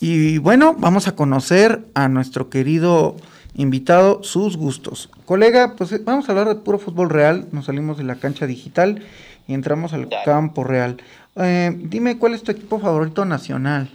[0.00, 3.14] Y bueno, vamos a conocer a nuestro querido
[3.60, 5.10] invitado sus gustos.
[5.26, 7.46] Colega, pues vamos a hablar de puro fútbol real.
[7.52, 9.04] Nos salimos de la cancha digital
[9.46, 10.96] y entramos al campo real.
[11.36, 13.90] Eh, dime, ¿cuál es tu equipo favorito nacional?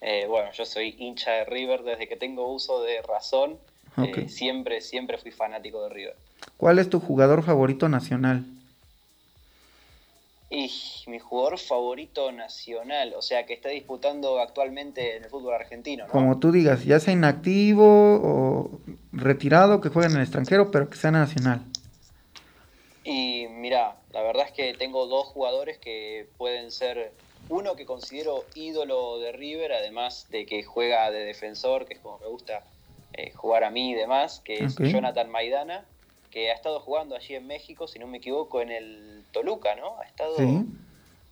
[0.00, 3.56] Eh, bueno, yo soy hincha de River desde que tengo uso de razón.
[3.96, 6.16] Eh, siempre, siempre fui fanático de River.
[6.56, 8.44] ¿Cuál es tu jugador favorito nacional?
[11.06, 16.06] Mi jugador favorito nacional, o sea, que está disputando actualmente en el fútbol argentino.
[16.06, 16.12] ¿no?
[16.12, 18.70] Como tú digas, ya sea inactivo o
[19.12, 21.62] retirado, que juegue en el extranjero, pero que sea nacional.
[23.04, 27.12] Y mira, la verdad es que tengo dos jugadores que pueden ser
[27.48, 32.18] uno que considero ídolo de River, además de que juega de defensor, que es como
[32.18, 32.64] me gusta
[33.14, 35.84] eh, jugar a mí y demás, que es Jonathan Maidana,
[36.30, 39.98] que ha estado jugando allí en México, si no me equivoco, en el Toluca, ¿no?
[40.00, 40.36] Ha estado,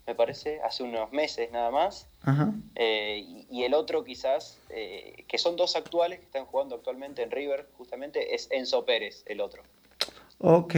[0.07, 2.09] me parece, hace unos meses nada más.
[2.75, 7.31] Eh, y, el otro quizás, eh, que son dos actuales que están jugando actualmente en
[7.31, 9.63] River, justamente, es Enzo Pérez, el otro.
[10.39, 10.75] Ok,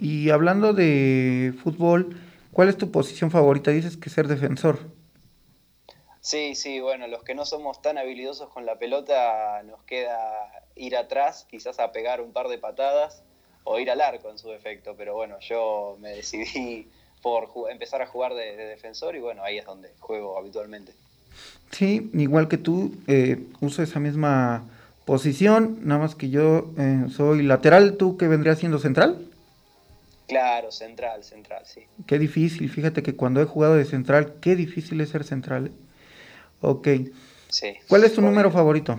[0.00, 2.20] y hablando de fútbol,
[2.52, 3.70] ¿cuál es tu posición favorita?
[3.70, 4.78] Dices que ser defensor.
[6.20, 10.96] Sí, sí, bueno, los que no somos tan habilidosos con la pelota nos queda ir
[10.96, 13.24] atrás, quizás a pegar un par de patadas
[13.68, 16.88] o ir al arco en su defecto, pero bueno, yo me decidí
[17.22, 20.92] por empezar a jugar de, defensor y bueno, ahí es donde juego habitualmente.
[21.70, 24.64] Sí, igual que tú, eh, uso esa misma
[25.04, 29.26] posición, nada más que yo eh, soy lateral, ¿tú que vendrías siendo central?
[30.26, 31.82] Claro, central, central, sí.
[32.06, 35.72] Qué difícil, fíjate que cuando he jugado de central, qué difícil es ser central.
[36.60, 36.88] Ok.
[37.48, 37.74] Sí.
[37.86, 38.98] ¿Cuál es tu número favorito?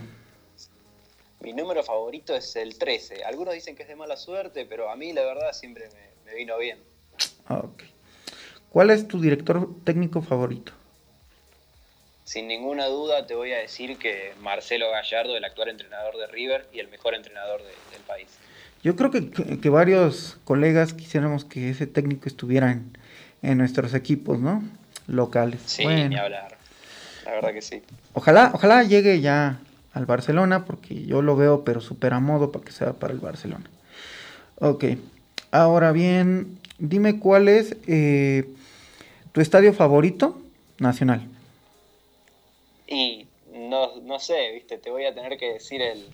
[1.41, 3.23] Mi número favorito es el 13.
[3.23, 5.87] Algunos dicen que es de mala suerte, pero a mí la verdad siempre
[6.25, 6.79] me, vino bien.
[7.47, 7.83] Ok.
[8.69, 10.73] ¿Cuál es tu director técnico favorito?
[12.25, 16.67] Sin ninguna duda te voy a decir que Marcelo Gallardo, el actual entrenador de River
[16.73, 18.27] y el mejor entrenador del país.
[18.83, 22.79] Yo creo que, varios colegas quisiéramos que ese técnico estuviera
[23.41, 24.61] en, nuestros equipos, ¿no?
[25.07, 25.61] Locales.
[25.65, 26.57] Sí, ni hablar.
[27.25, 27.81] La verdad que sí.
[28.13, 29.59] Ojalá, ojalá llegue ya
[29.93, 33.19] al Barcelona, porque yo lo veo, pero súper a modo para que sea para el
[33.19, 33.69] Barcelona.
[34.59, 34.85] Ok,
[35.51, 38.45] ahora bien, dime cuál es eh,
[39.31, 40.37] tu estadio favorito
[40.79, 41.27] nacional.
[42.87, 46.05] Y no, no sé, viste, te voy a tener que decir el,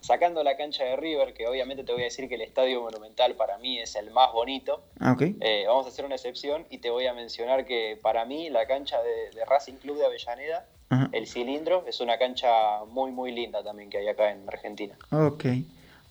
[0.00, 3.34] sacando la cancha de River, que obviamente te voy a decir que el estadio monumental
[3.36, 6.90] para mí es el más bonito, ah, eh, vamos a hacer una excepción y te
[6.90, 10.66] voy a mencionar que para mí la cancha de Racing Club de Avellaneda
[11.12, 14.96] el cilindro es una cancha muy, muy linda también que hay acá en Argentina.
[15.10, 15.44] Ok.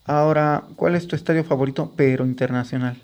[0.06, 2.98] Ahora, ¿cuál es tu estadio favorito, pero internacional?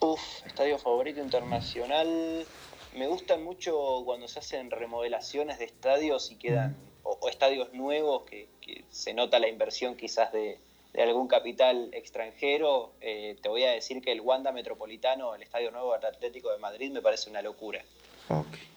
[0.00, 2.46] Uf, estadio favorito internacional.
[2.94, 8.48] Me gustan mucho cuando se hacen remodelaciones de estadios y quedan, o, estadios nuevos, que,
[8.90, 10.58] se nota la inversión quizás de,
[10.96, 12.92] algún capital extranjero.
[13.00, 16.58] Eh, te voy a decir que el Wanda Metropolitano, el estadio nuevo del Atlético de
[16.58, 17.82] Madrid, me parece una locura.
[18.28, 18.73] Ok.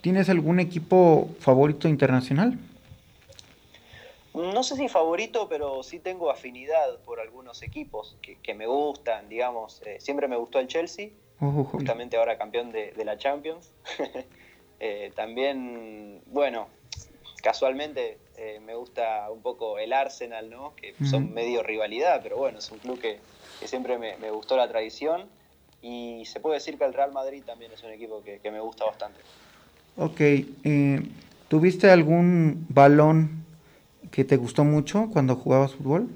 [0.00, 2.58] ¿Tienes algún equipo favorito internacional?
[4.34, 9.82] No sé si favorito, pero sí tengo afinidad por algunos equipos que, me gustan, digamos.
[9.84, 11.08] Eh, siempre me gustó el Chelsea,
[11.40, 13.72] justamente ahora campeón de, la Champions.
[14.80, 16.68] Eh, también, bueno,
[17.42, 20.76] casualmente eh, me gusta un poco el Arsenal, ¿no?
[20.76, 23.18] Que son medio rivalidad, pero bueno, es un club que,
[23.64, 25.28] siempre me, gustó la tradición.
[25.82, 28.84] Y se puede decir que el Real Madrid también es un equipo que me gusta
[28.84, 29.18] bastante.
[30.00, 31.02] Ok, eh,
[31.48, 33.44] ¿tuviste algún balón
[34.12, 36.08] que te gustó mucho cuando jugabas fútbol?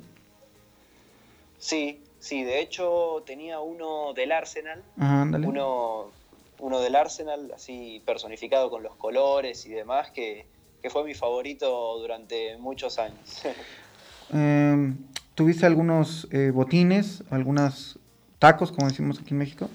[1.58, 6.12] Sí, sí, de hecho tenía uno del Arsenal, uno,
[6.60, 10.46] uno del Arsenal, así personificado con los colores y demás, que,
[10.88, 13.42] fue mi favorito durante muchos años.
[14.34, 14.96] Em,
[15.34, 17.98] ¿Tuviste algunos eh, botines, algunos
[18.38, 19.68] tacos, como decimos aquí en México?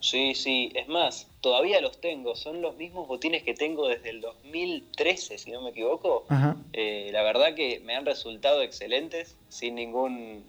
[0.00, 4.20] Sí, sí, es más, todavía los tengo, son los mismos botines que tengo desde el
[4.20, 6.24] 2013, si no me equivoco.
[6.72, 10.44] Eh, la verdad que me han resultado excelentes, sin ningún,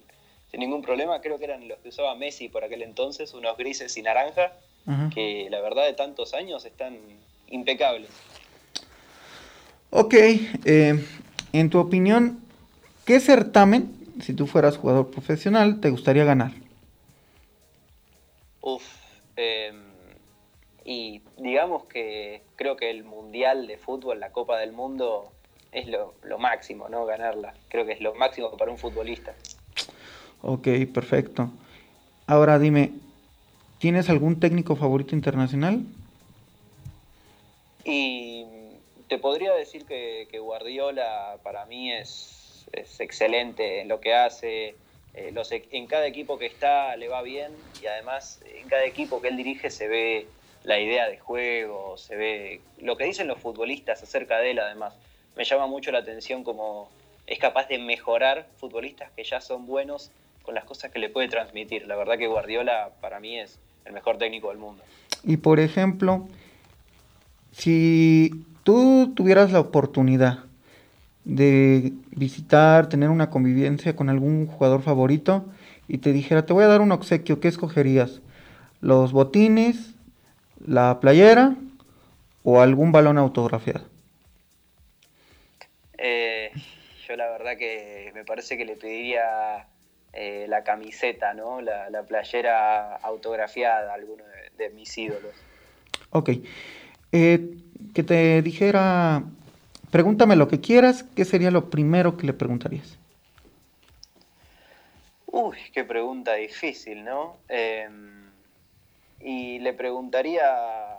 [0.52, 3.96] sin ningún problema, creo que eran los que usaba Messi por aquel entonces, unos grises
[3.98, 4.54] y naranja,
[5.14, 6.98] que la verdad de tantos años están
[7.48, 8.10] impecables.
[9.90, 11.06] Ok, eh,
[11.54, 12.40] en tu opinión,
[13.06, 13.92] ¿qué certamen,
[14.22, 16.52] si tú fueras jugador profesional, te gustaría ganar?
[18.62, 18.84] Uf,
[19.38, 19.94] em,
[20.84, 25.32] y digamos que creo que el Mundial de Fútbol, la Copa del Mundo,
[25.72, 27.06] es lo, máximo, ¿no?
[27.06, 27.54] Ganarla.
[27.70, 29.34] Creo que es lo máximo para un futbolista.
[30.42, 31.50] Ok, perfecto.
[32.26, 32.92] Ahora dime,
[33.80, 35.84] ¿tienes algún técnico favorito internacional?
[37.84, 38.46] Y
[39.08, 44.76] te podría decir que, Guardiola para mí es, es, excelente en lo que hace.
[45.18, 47.52] Eh, e, en cada equipo que está le va bien
[47.82, 50.28] y además en cada equipo que él dirige se ve
[50.64, 54.94] la idea de juego, se ve lo que dicen los futbolistas acerca de él además.
[55.36, 56.90] Me llama mucho la atención como
[57.26, 60.12] es capaz de mejorar futbolistas que ya son buenos
[60.44, 61.88] con las cosas que le puede transmitir.
[61.88, 64.84] La verdad que Guardiola para mí es el mejor técnico del mundo.
[65.24, 66.28] Y por ejemplo,
[67.54, 70.47] si tú tuvieras la oportunidad
[71.28, 75.46] de visitar, tener una convivencia con algún jugador favorito
[75.90, 78.22] y te dijera, te voy a dar un obsequio, ¿qué escogerías?
[78.80, 79.96] ¿Los botines,
[80.66, 81.56] la playera
[82.44, 83.86] o algún balón autografiado?
[85.98, 86.52] Eh,
[87.06, 89.68] yo la verdad que me parece que le pediría
[90.14, 91.60] eh, la camiseta, ¿no?
[91.60, 95.34] La, playera autografiada a alguno de, de mis ídolos.
[96.12, 96.30] Ok.
[97.12, 97.58] Eh,
[97.94, 99.24] que te dijera,
[99.92, 102.98] pregúntame lo que quieras, ¿qué sería lo primero que le preguntarías?
[105.28, 107.38] Uy, qué pregunta difícil, ¿no?
[107.48, 108.32] Em,
[109.20, 110.96] y le preguntaría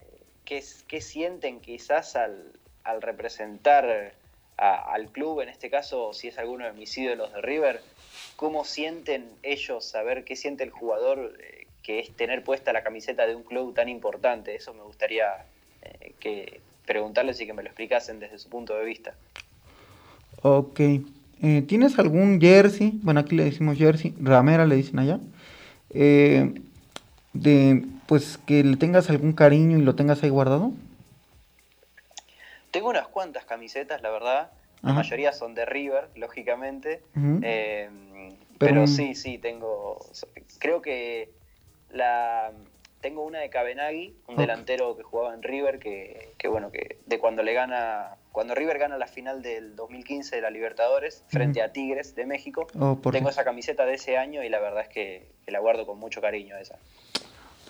[0.00, 2.52] eh, qué, sienten quizás al,
[3.00, 4.14] representar
[4.56, 7.80] al club, en este caso, si es alguno de mis ídolos de River,
[8.36, 13.26] cómo sienten ellos, saber qué siente el jugador eh, que es tener puesta la camiseta
[13.26, 14.54] de un club tan importante.
[14.54, 15.44] Eso me gustaría
[15.82, 19.14] eh, que preguntarles y que me lo explicasen desde su punto de vista.
[20.42, 20.80] Ok.
[20.80, 23.00] Eh, ¿Tienes algún jersey?
[23.02, 25.18] Bueno, aquí le decimos jersey, ramera le dicen allá.
[25.90, 26.54] Eh,
[27.32, 30.72] de, pues que le tengas algún cariño y lo tengas ahí guardado.
[32.70, 34.50] Tengo unas cuantas camisetas, la verdad.
[34.82, 37.02] La mayoría son de River, lógicamente.
[38.58, 40.04] pero sí, sí, tengo.
[40.58, 41.30] Creo que
[41.90, 42.52] la,
[43.02, 47.42] tengo una de Cabenagui, un delantero que jugaba en River, que, bueno, que de cuando
[47.42, 52.14] le gana, cuando River gana la final del 2015 de la Libertadores frente a Tigres
[52.14, 55.58] de México, oh, tengo esa camiseta de ese año y la verdad es que, la
[55.58, 56.78] guardo con mucho cariño esa.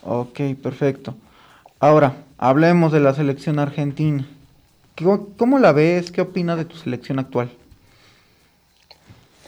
[0.05, 1.17] Ok, perfecto.
[1.81, 4.25] Ahora, hablemos de la selección argentina.
[5.37, 6.13] ¿Cómo la ves?
[6.13, 7.51] ¿Qué opinas de tu selección actual?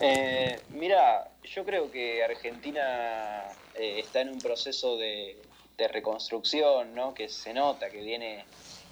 [0.01, 3.45] Eh, mira, yo creo que Argentina
[3.78, 5.37] eh, está en un proceso de,
[5.77, 7.14] de reconstrucción, ¿no?
[7.14, 8.45] que se nota que viene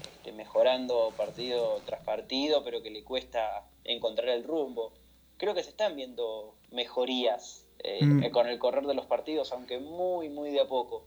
[0.03, 4.93] este, mejorando partido tras partido, pero que le cuesta encontrar el rumbo.
[5.37, 8.31] Creo que se están viendo mejorías eh, mm.
[8.31, 11.05] con el correr de los partidos, aunque muy, muy de a poco.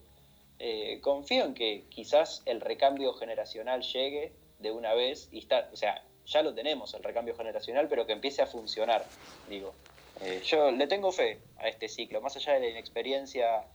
[0.60, 5.76] Eh, confío en que quizás el recambio generacional llegue de una vez y está, o
[5.76, 9.06] sea, ya lo tenemos el recambio generacional, pero que empiece a funcionar,
[9.50, 9.74] digo.
[10.22, 13.66] Eh, yo le tengo fe a este ciclo, más allá de la inexperiencia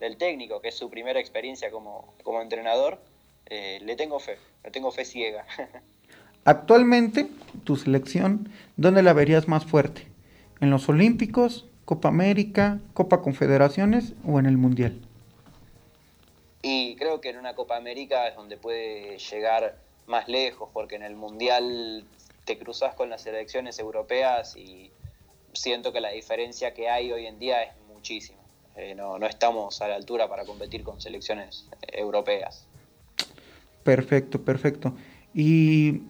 [0.00, 2.98] del técnico, que es su primera experiencia como, entrenador,
[3.46, 5.44] eh, le tengo fe, le tengo fe ciega.
[6.44, 7.28] Actualmente,
[7.64, 10.06] tu selección, ¿dónde la verías más fuerte?
[10.60, 14.98] ¿En los Olímpicos, Copa América, Copa Confederaciones o en el Mundial?
[16.62, 19.76] Y creo que en una Copa América es donde puede llegar
[20.06, 22.04] más lejos, porque en el Mundial
[22.44, 24.90] te cruzas con las selecciones europeas y
[25.52, 28.39] siento que la diferencia que hay hoy en día es muchísima.
[28.76, 32.66] Eh, no, estamos a la altura para competir con selecciones europeas.
[33.82, 34.94] Perfecto, perfecto.
[35.34, 36.02] ¿Y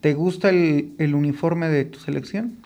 [0.00, 2.62] te gusta el, uniforme de tu selección?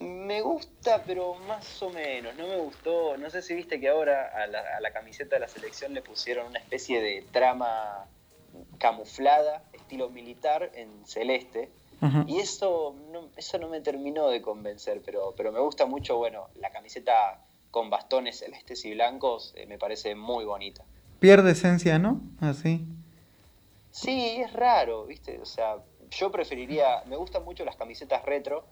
[0.00, 2.36] Me gusta, pero más o menos.
[2.36, 3.16] No me gustó.
[3.16, 6.58] No sé si viste que ahora a la, camiseta de la selección le pusieron una
[6.58, 8.06] especie de trama
[8.78, 11.70] camuflada, estilo militar, en celeste.
[12.26, 16.48] Y eso no, eso no me terminó de convencer, pero, pero me gusta mucho, bueno,
[16.60, 20.84] la camiseta con bastones celestes y blancos eh, me parece muy bonita.
[21.18, 22.20] Pierde esencia, ¿no?
[22.40, 22.84] Así.
[23.90, 25.40] Sí, es raro, ¿viste?
[25.40, 25.78] O sea,
[26.10, 28.64] yo preferiría, me gustan mucho las camisetas retro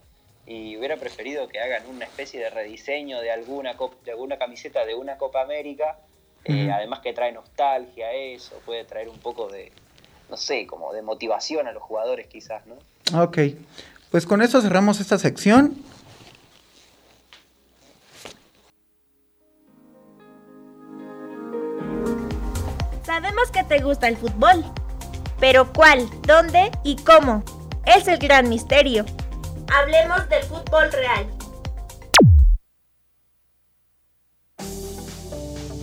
[0.46, 4.94] y hubiera preferido que hagan una especie de rediseño de alguna, de alguna camiseta de
[4.94, 5.98] una Copa América
[6.48, 9.72] Eh, además que trae nostalgia eso, puede traer un poco de,
[10.28, 13.22] no sé, como de motivación a los jugadores quizás, ¿no?
[13.22, 13.38] Ok,
[14.10, 15.76] pues con eso cerramos esta sección.
[23.04, 24.64] Sabemos que te gusta el fútbol,
[25.38, 27.42] pero ¿cuál, dónde y cómo?
[27.86, 29.06] Es el gran misterio.
[29.72, 31.26] Hablemos del fútbol real.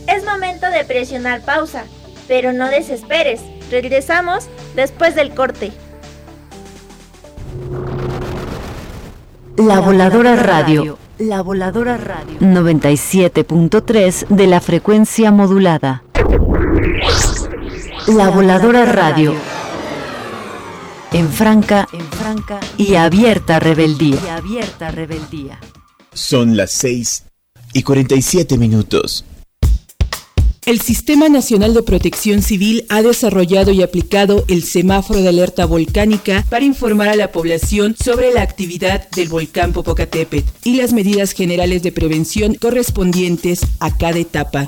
[0.06, 1.84] Es momento de presionar pausa,
[2.28, 3.40] pero no desesperes.
[3.70, 5.72] Regresamos después del corte.
[9.56, 10.98] La Voladora Radio.
[11.18, 12.38] La Voladora Radio.
[12.40, 16.02] 97.3 de la frecuencia modulada.
[18.08, 19.34] La Voladora Radio.
[21.12, 24.18] En franca, en franca y abierta rebeldía.
[24.24, 25.60] Y abierta rebeldía.
[26.12, 27.26] Son las 6
[27.72, 29.24] y 47 minutos.
[30.66, 36.42] El Sistema Nacional de Protección Civil ha desarrollado y aplicado el semáforo de alerta volcánica
[36.48, 41.82] para informar a la población sobre la actividad del volcán Popocatépetl y las medidas generales
[41.82, 44.66] de prevención correspondientes a cada etapa.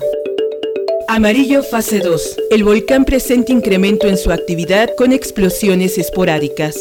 [1.09, 2.37] Amarillo fase 2.
[2.51, 6.75] El volcán presenta incremento en su actividad con explosiones esporádicas.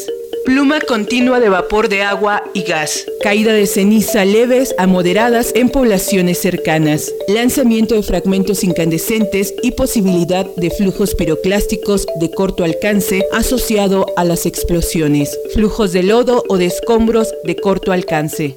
[0.44, 3.06] Pluma continua de vapor de agua y gas.
[3.22, 7.12] Caída de ceniza leves a moderadas en poblaciones cercanas.
[7.28, 14.44] Lanzamiento de fragmentos incandescentes y posibilidad de flujos piroclásticos de corto alcance asociado a las
[14.44, 15.38] explosiones.
[15.54, 18.56] Flujos de lodo o de escombros de corto alcance.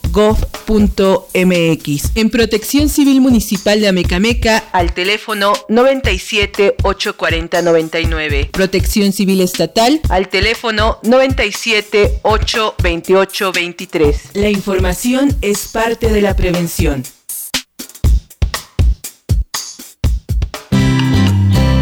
[0.11, 2.11] www.senapred.gov.mx.
[2.15, 8.49] En Protección Civil Municipal de Amecameca al teléfono 97 840 99.
[8.51, 14.21] Protección Civil Estatal al teléfono 97 8 28 23.
[14.33, 17.03] La información es parte de la prevención.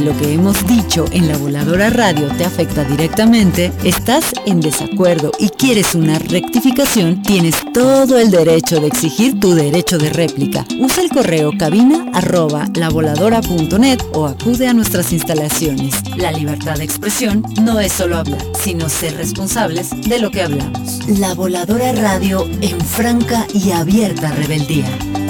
[0.00, 5.48] lo que hemos dicho en la voladora radio te afecta directamente, estás en desacuerdo y
[5.48, 10.64] quieres una rectificación, tienes todo el derecho de exigir tu derecho de réplica.
[10.80, 15.94] Usa el correo cabina arroba lavoladora.net o acude a nuestras instalaciones.
[16.16, 21.06] La libertad de expresión no es solo hablar, sino ser responsables de lo que hablamos.
[21.08, 25.25] La voladora radio en franca y abierta rebeldía.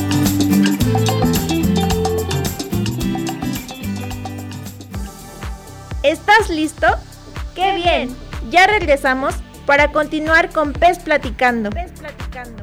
[6.06, 6.86] ¿Estás listo?
[7.56, 8.14] ¡Qué bien!
[8.48, 9.34] Ya regresamos
[9.66, 11.70] para continuar con Pez Platicando.
[11.70, 12.62] Pez Platicando.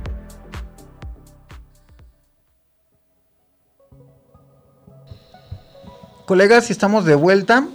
[6.26, 7.68] Colegas, estamos de vuelta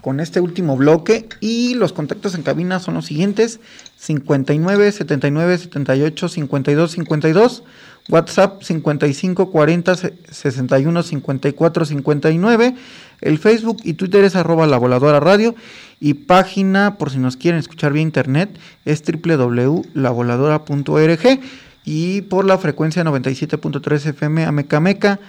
[0.00, 3.60] con este último bloque y los contactos en cabina son los siguientes
[3.96, 7.64] 59 79 78 52 52
[8.08, 9.96] WhatsApp 55 40
[10.30, 12.74] 61 54 59
[13.20, 15.54] el Facebook y Twitter es arroba la voladora radio
[16.00, 21.40] y página por si nos quieren escuchar vía internet es www.lavoladora.org
[21.84, 25.20] y por la frecuencia 97.3 FM a Meca Meca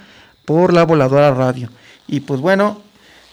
[0.44, 1.68] por la voladora radio
[2.08, 2.80] y pues bueno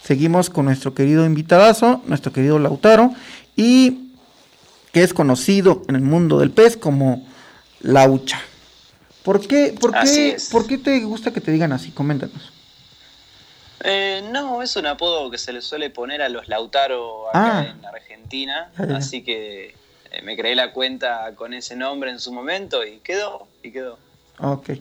[0.04, 3.12] Seguimos con nuestro querido invitadazo, nuestro querido Lautaro,
[3.56, 4.12] y
[4.92, 7.28] que es conocido en el mundo del pez como
[7.82, 8.40] Laucha.
[9.30, 11.92] ¿Por qué, por qué, ¿por qué te gusta que te digan así?
[11.92, 12.52] Coméntanos.
[13.84, 17.66] Eh, no, es un apodo que se le suele poner a los Lautaro acá Ah.
[17.68, 19.76] en Argentina, Ah, así que
[20.12, 24.00] eh, me creé la cuenta con ese nombre en su momento y quedó, y quedó.
[24.40, 24.72] Ok.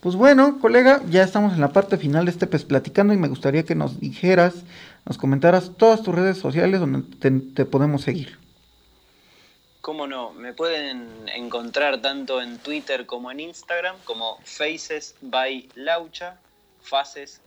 [0.00, 3.28] Pues bueno, colega, ya estamos en la parte final de este pez platicando y me
[3.28, 4.56] gustaría que nos dijeras,
[5.06, 8.36] nos comentaras todas tus redes sociales donde te, te podemos seguir.
[9.86, 10.32] ¿Cómo no?
[10.32, 16.40] Me pueden encontrar tanto en Twitter como en Instagram como Faces by Laucha,
[16.82, 17.40] Faces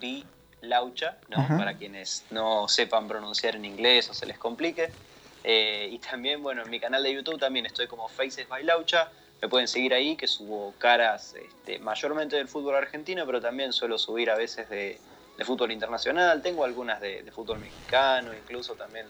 [0.00, 0.24] by
[0.62, 1.36] Laucha, ¿no?
[1.36, 1.56] Ajá.
[1.56, 4.90] para quienes no sepan pronunciar en inglés o se les complique.
[5.44, 9.08] Eh, y también, bueno, en mi canal de YouTube también estoy como Faces by Laucha,
[9.40, 13.98] me pueden seguir ahí, que subo caras este, mayormente del fútbol argentino, pero también suelo
[13.98, 14.98] subir a veces de,
[15.44, 16.42] fútbol internacional.
[16.42, 19.06] Tengo algunas de, fútbol mexicano, incluso también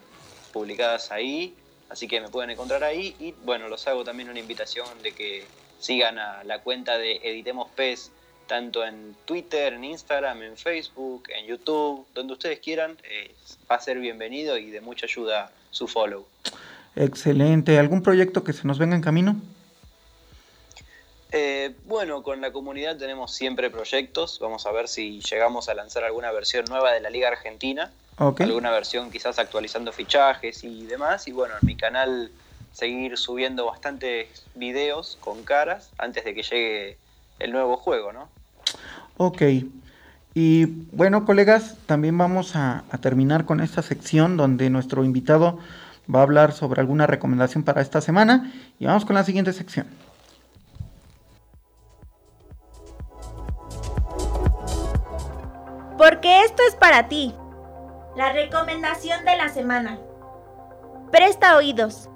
[0.53, 1.57] publicadas ahí.
[1.89, 3.15] Así que me pueden encontrar ahí.
[3.19, 5.45] Y bueno, los hago también una invitación de que
[5.79, 8.11] sigan a la cuenta de Editemos PES,
[8.47, 12.97] tanto en Twitter, en Instagram, en Facebook, en YouTube, donde ustedes quieran.
[13.05, 13.35] Eh,
[13.71, 16.27] va a ser bienvenido y de mucha ayuda su follow.
[16.97, 17.79] Excelente.
[17.79, 19.37] ¿Algún proyecto que se nos venga en camino?
[21.37, 24.39] Eh, bueno, con la comunidad tenemos siempre proyectos.
[24.41, 27.91] Vamos a ver si llegamos a lanzar alguna versión nueva de la Liga Argentina.
[28.17, 31.27] Alguna versión quizás actualizando fichajes y demás.
[31.27, 32.31] Y bueno, en mi canal
[32.73, 36.99] seguir subiendo bastantes videos con caras antes de que llegue
[37.39, 38.29] el nuevo juego, ¿no?
[39.17, 39.43] Ok.
[40.35, 45.59] Y bueno, colegas, también vamos a terminar con esta sección donde nuestro invitado
[46.13, 48.53] va a hablar sobre alguna recomendación para esta semana.
[48.79, 49.87] Y vamos con la siguiente sección.
[55.97, 57.35] Porque esto es para ti.
[58.17, 59.99] La recomendación de la semana.
[61.11, 62.09] Presta oídos.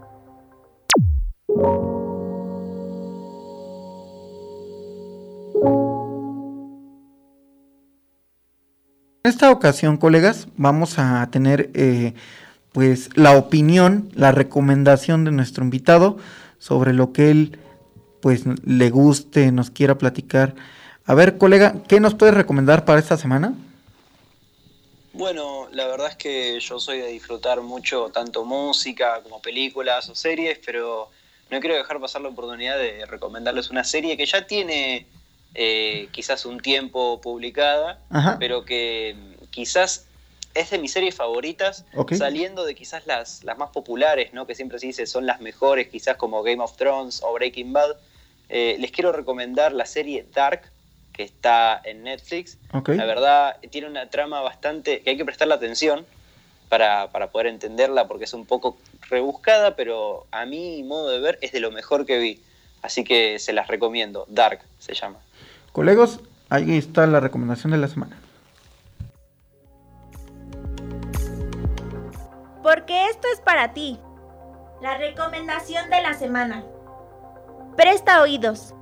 [9.25, 12.15] En esta ocasión, colegas, vamos a tener eh,
[12.71, 16.17] pues la opinión, la recomendación de nuestro invitado
[16.59, 17.59] sobre lo que él
[18.23, 20.55] pues le guste, nos quiera platicar.
[21.05, 23.55] A ver, colega, ¿qué nos puedes recomendar para esta semana?
[25.19, 30.14] Bueno, la verdad es que yo soy de disfrutar mucho tanto música como películas o
[30.14, 31.11] series, pero
[31.51, 35.09] no quiero dejar pasar la oportunidad de recomendarles una serie que ya tiene
[35.57, 38.01] eh, quizás un tiempo publicada,
[38.39, 39.16] pero que
[39.51, 40.07] quizás
[40.55, 41.85] es de mis series favoritas,
[42.16, 44.47] saliendo de quizás las, las más populares, ¿no?
[44.47, 47.97] que siempre se dice son las mejores, quizás como Game of Thrones o Breaking Bad.
[48.51, 50.71] Eh, les quiero recomendar la serie Dark,
[51.19, 52.59] que está en Netflix.
[52.73, 56.07] La verdad, tiene una trama bastante que hay que prestarle atención
[56.69, 58.77] para, poder entenderla porque es un poco
[59.11, 62.41] rebuscada, pero a mi modo de ver es de lo mejor que vi.
[62.83, 64.27] Así que se las recomiendo.
[64.29, 65.19] Dark se llama.
[65.73, 68.16] Colegos, ahí está la recomendación de la semana.
[72.62, 73.99] Porque esto es para ti.
[74.81, 76.62] La recomendación de la semana.
[77.77, 78.73] Presta oídos.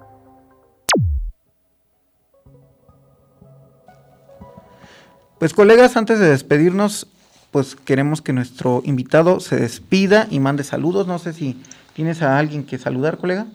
[5.38, 7.06] Pues colegas, antes de despedirnos,
[7.50, 11.06] pues queremos que nuestro invitado se despida y mande saludos.
[11.06, 11.56] No sé si
[11.92, 13.46] tienes a alguien que saludar, colega.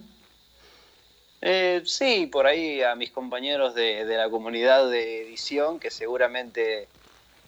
[1.40, 6.86] Eh, sí, por ahí a mis compañeros de, la comunidad de edición, que seguramente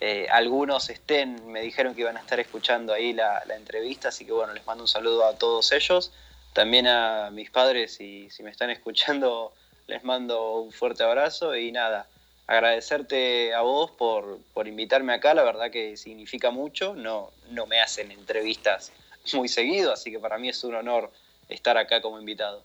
[0.01, 4.33] eh, algunos estén, me dijeron que iban a estar escuchando ahí la, entrevista, así que
[4.33, 6.11] bueno, les mando un saludo a todos ellos.
[6.53, 9.53] También a mis padres, y si me están escuchando,
[9.87, 12.09] les mando un fuerte abrazo y nada,
[12.47, 17.81] agradecerte a vos por, por, invitarme acá, la verdad que significa mucho, no, no me
[17.81, 18.93] hacen entrevistas
[19.33, 21.11] muy seguido, así que para mí es un honor
[21.49, 22.63] estar acá como invitado.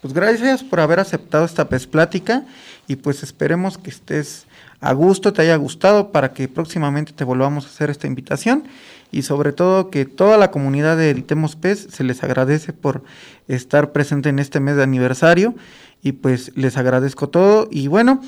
[0.00, 2.44] Pues gracias por haber aceptado esta pez plática
[2.86, 4.46] y pues esperemos que estés
[4.80, 8.64] a gusto, te haya gustado para que próximamente te volvamos a hacer esta invitación
[9.10, 13.02] y sobre todo que toda la comunidad de Editemos Pez se les agradece por
[13.48, 15.54] estar presente en este mes de aniversario
[16.02, 18.20] y pues les agradezco todo y bueno,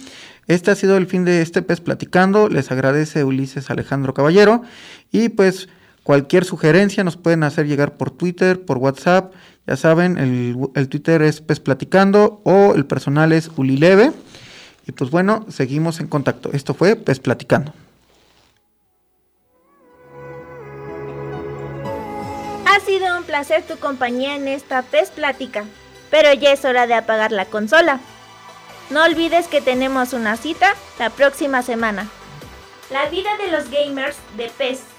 [0.51, 2.49] este ha sido el fin de este pez platicando.
[2.49, 4.63] Les agradece Ulises Alejandro Caballero.
[5.13, 5.69] Y pues
[6.03, 9.33] cualquier sugerencia nos pueden hacer llegar por Twitter, por WhatsApp.
[9.69, 14.11] Ya saben, el, Twitter es pez platicando o el personal es Ulileve.
[14.91, 16.51] Y pues bueno, seguimos en contacto.
[16.53, 17.73] Esto fue Pez Platicando.
[22.67, 25.63] Ha sido un placer tu compañía en esta Pez Plática,
[26.11, 28.01] pero ya es hora de apagar la consola.
[28.91, 32.09] No olvides que tenemos una cita la próxima semana.
[32.91, 34.90] La vida de los gamers de PES.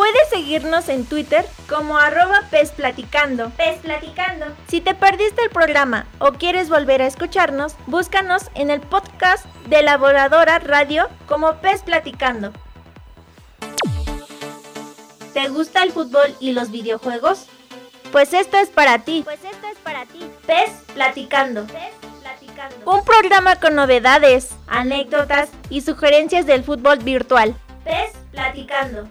[0.00, 3.52] Puedes seguirnos en Twitter como arroba PES Platicando.
[3.82, 4.46] Platicando.
[4.66, 9.82] Si te perdiste el programa o quieres volver a escucharnos, búscanos en el podcast de
[9.82, 12.50] Laboradora Radio como PES Platicando.
[15.34, 17.48] ¿Te gusta el fútbol y los videojuegos?
[18.10, 19.20] Pues esto es para ti.
[19.22, 20.20] Pues esto es para ti.
[20.46, 21.66] PES Platicando.
[22.86, 27.54] Un programa con novedades, anécdotas y sugerencias del fútbol virtual.
[27.84, 29.10] PES Platicando.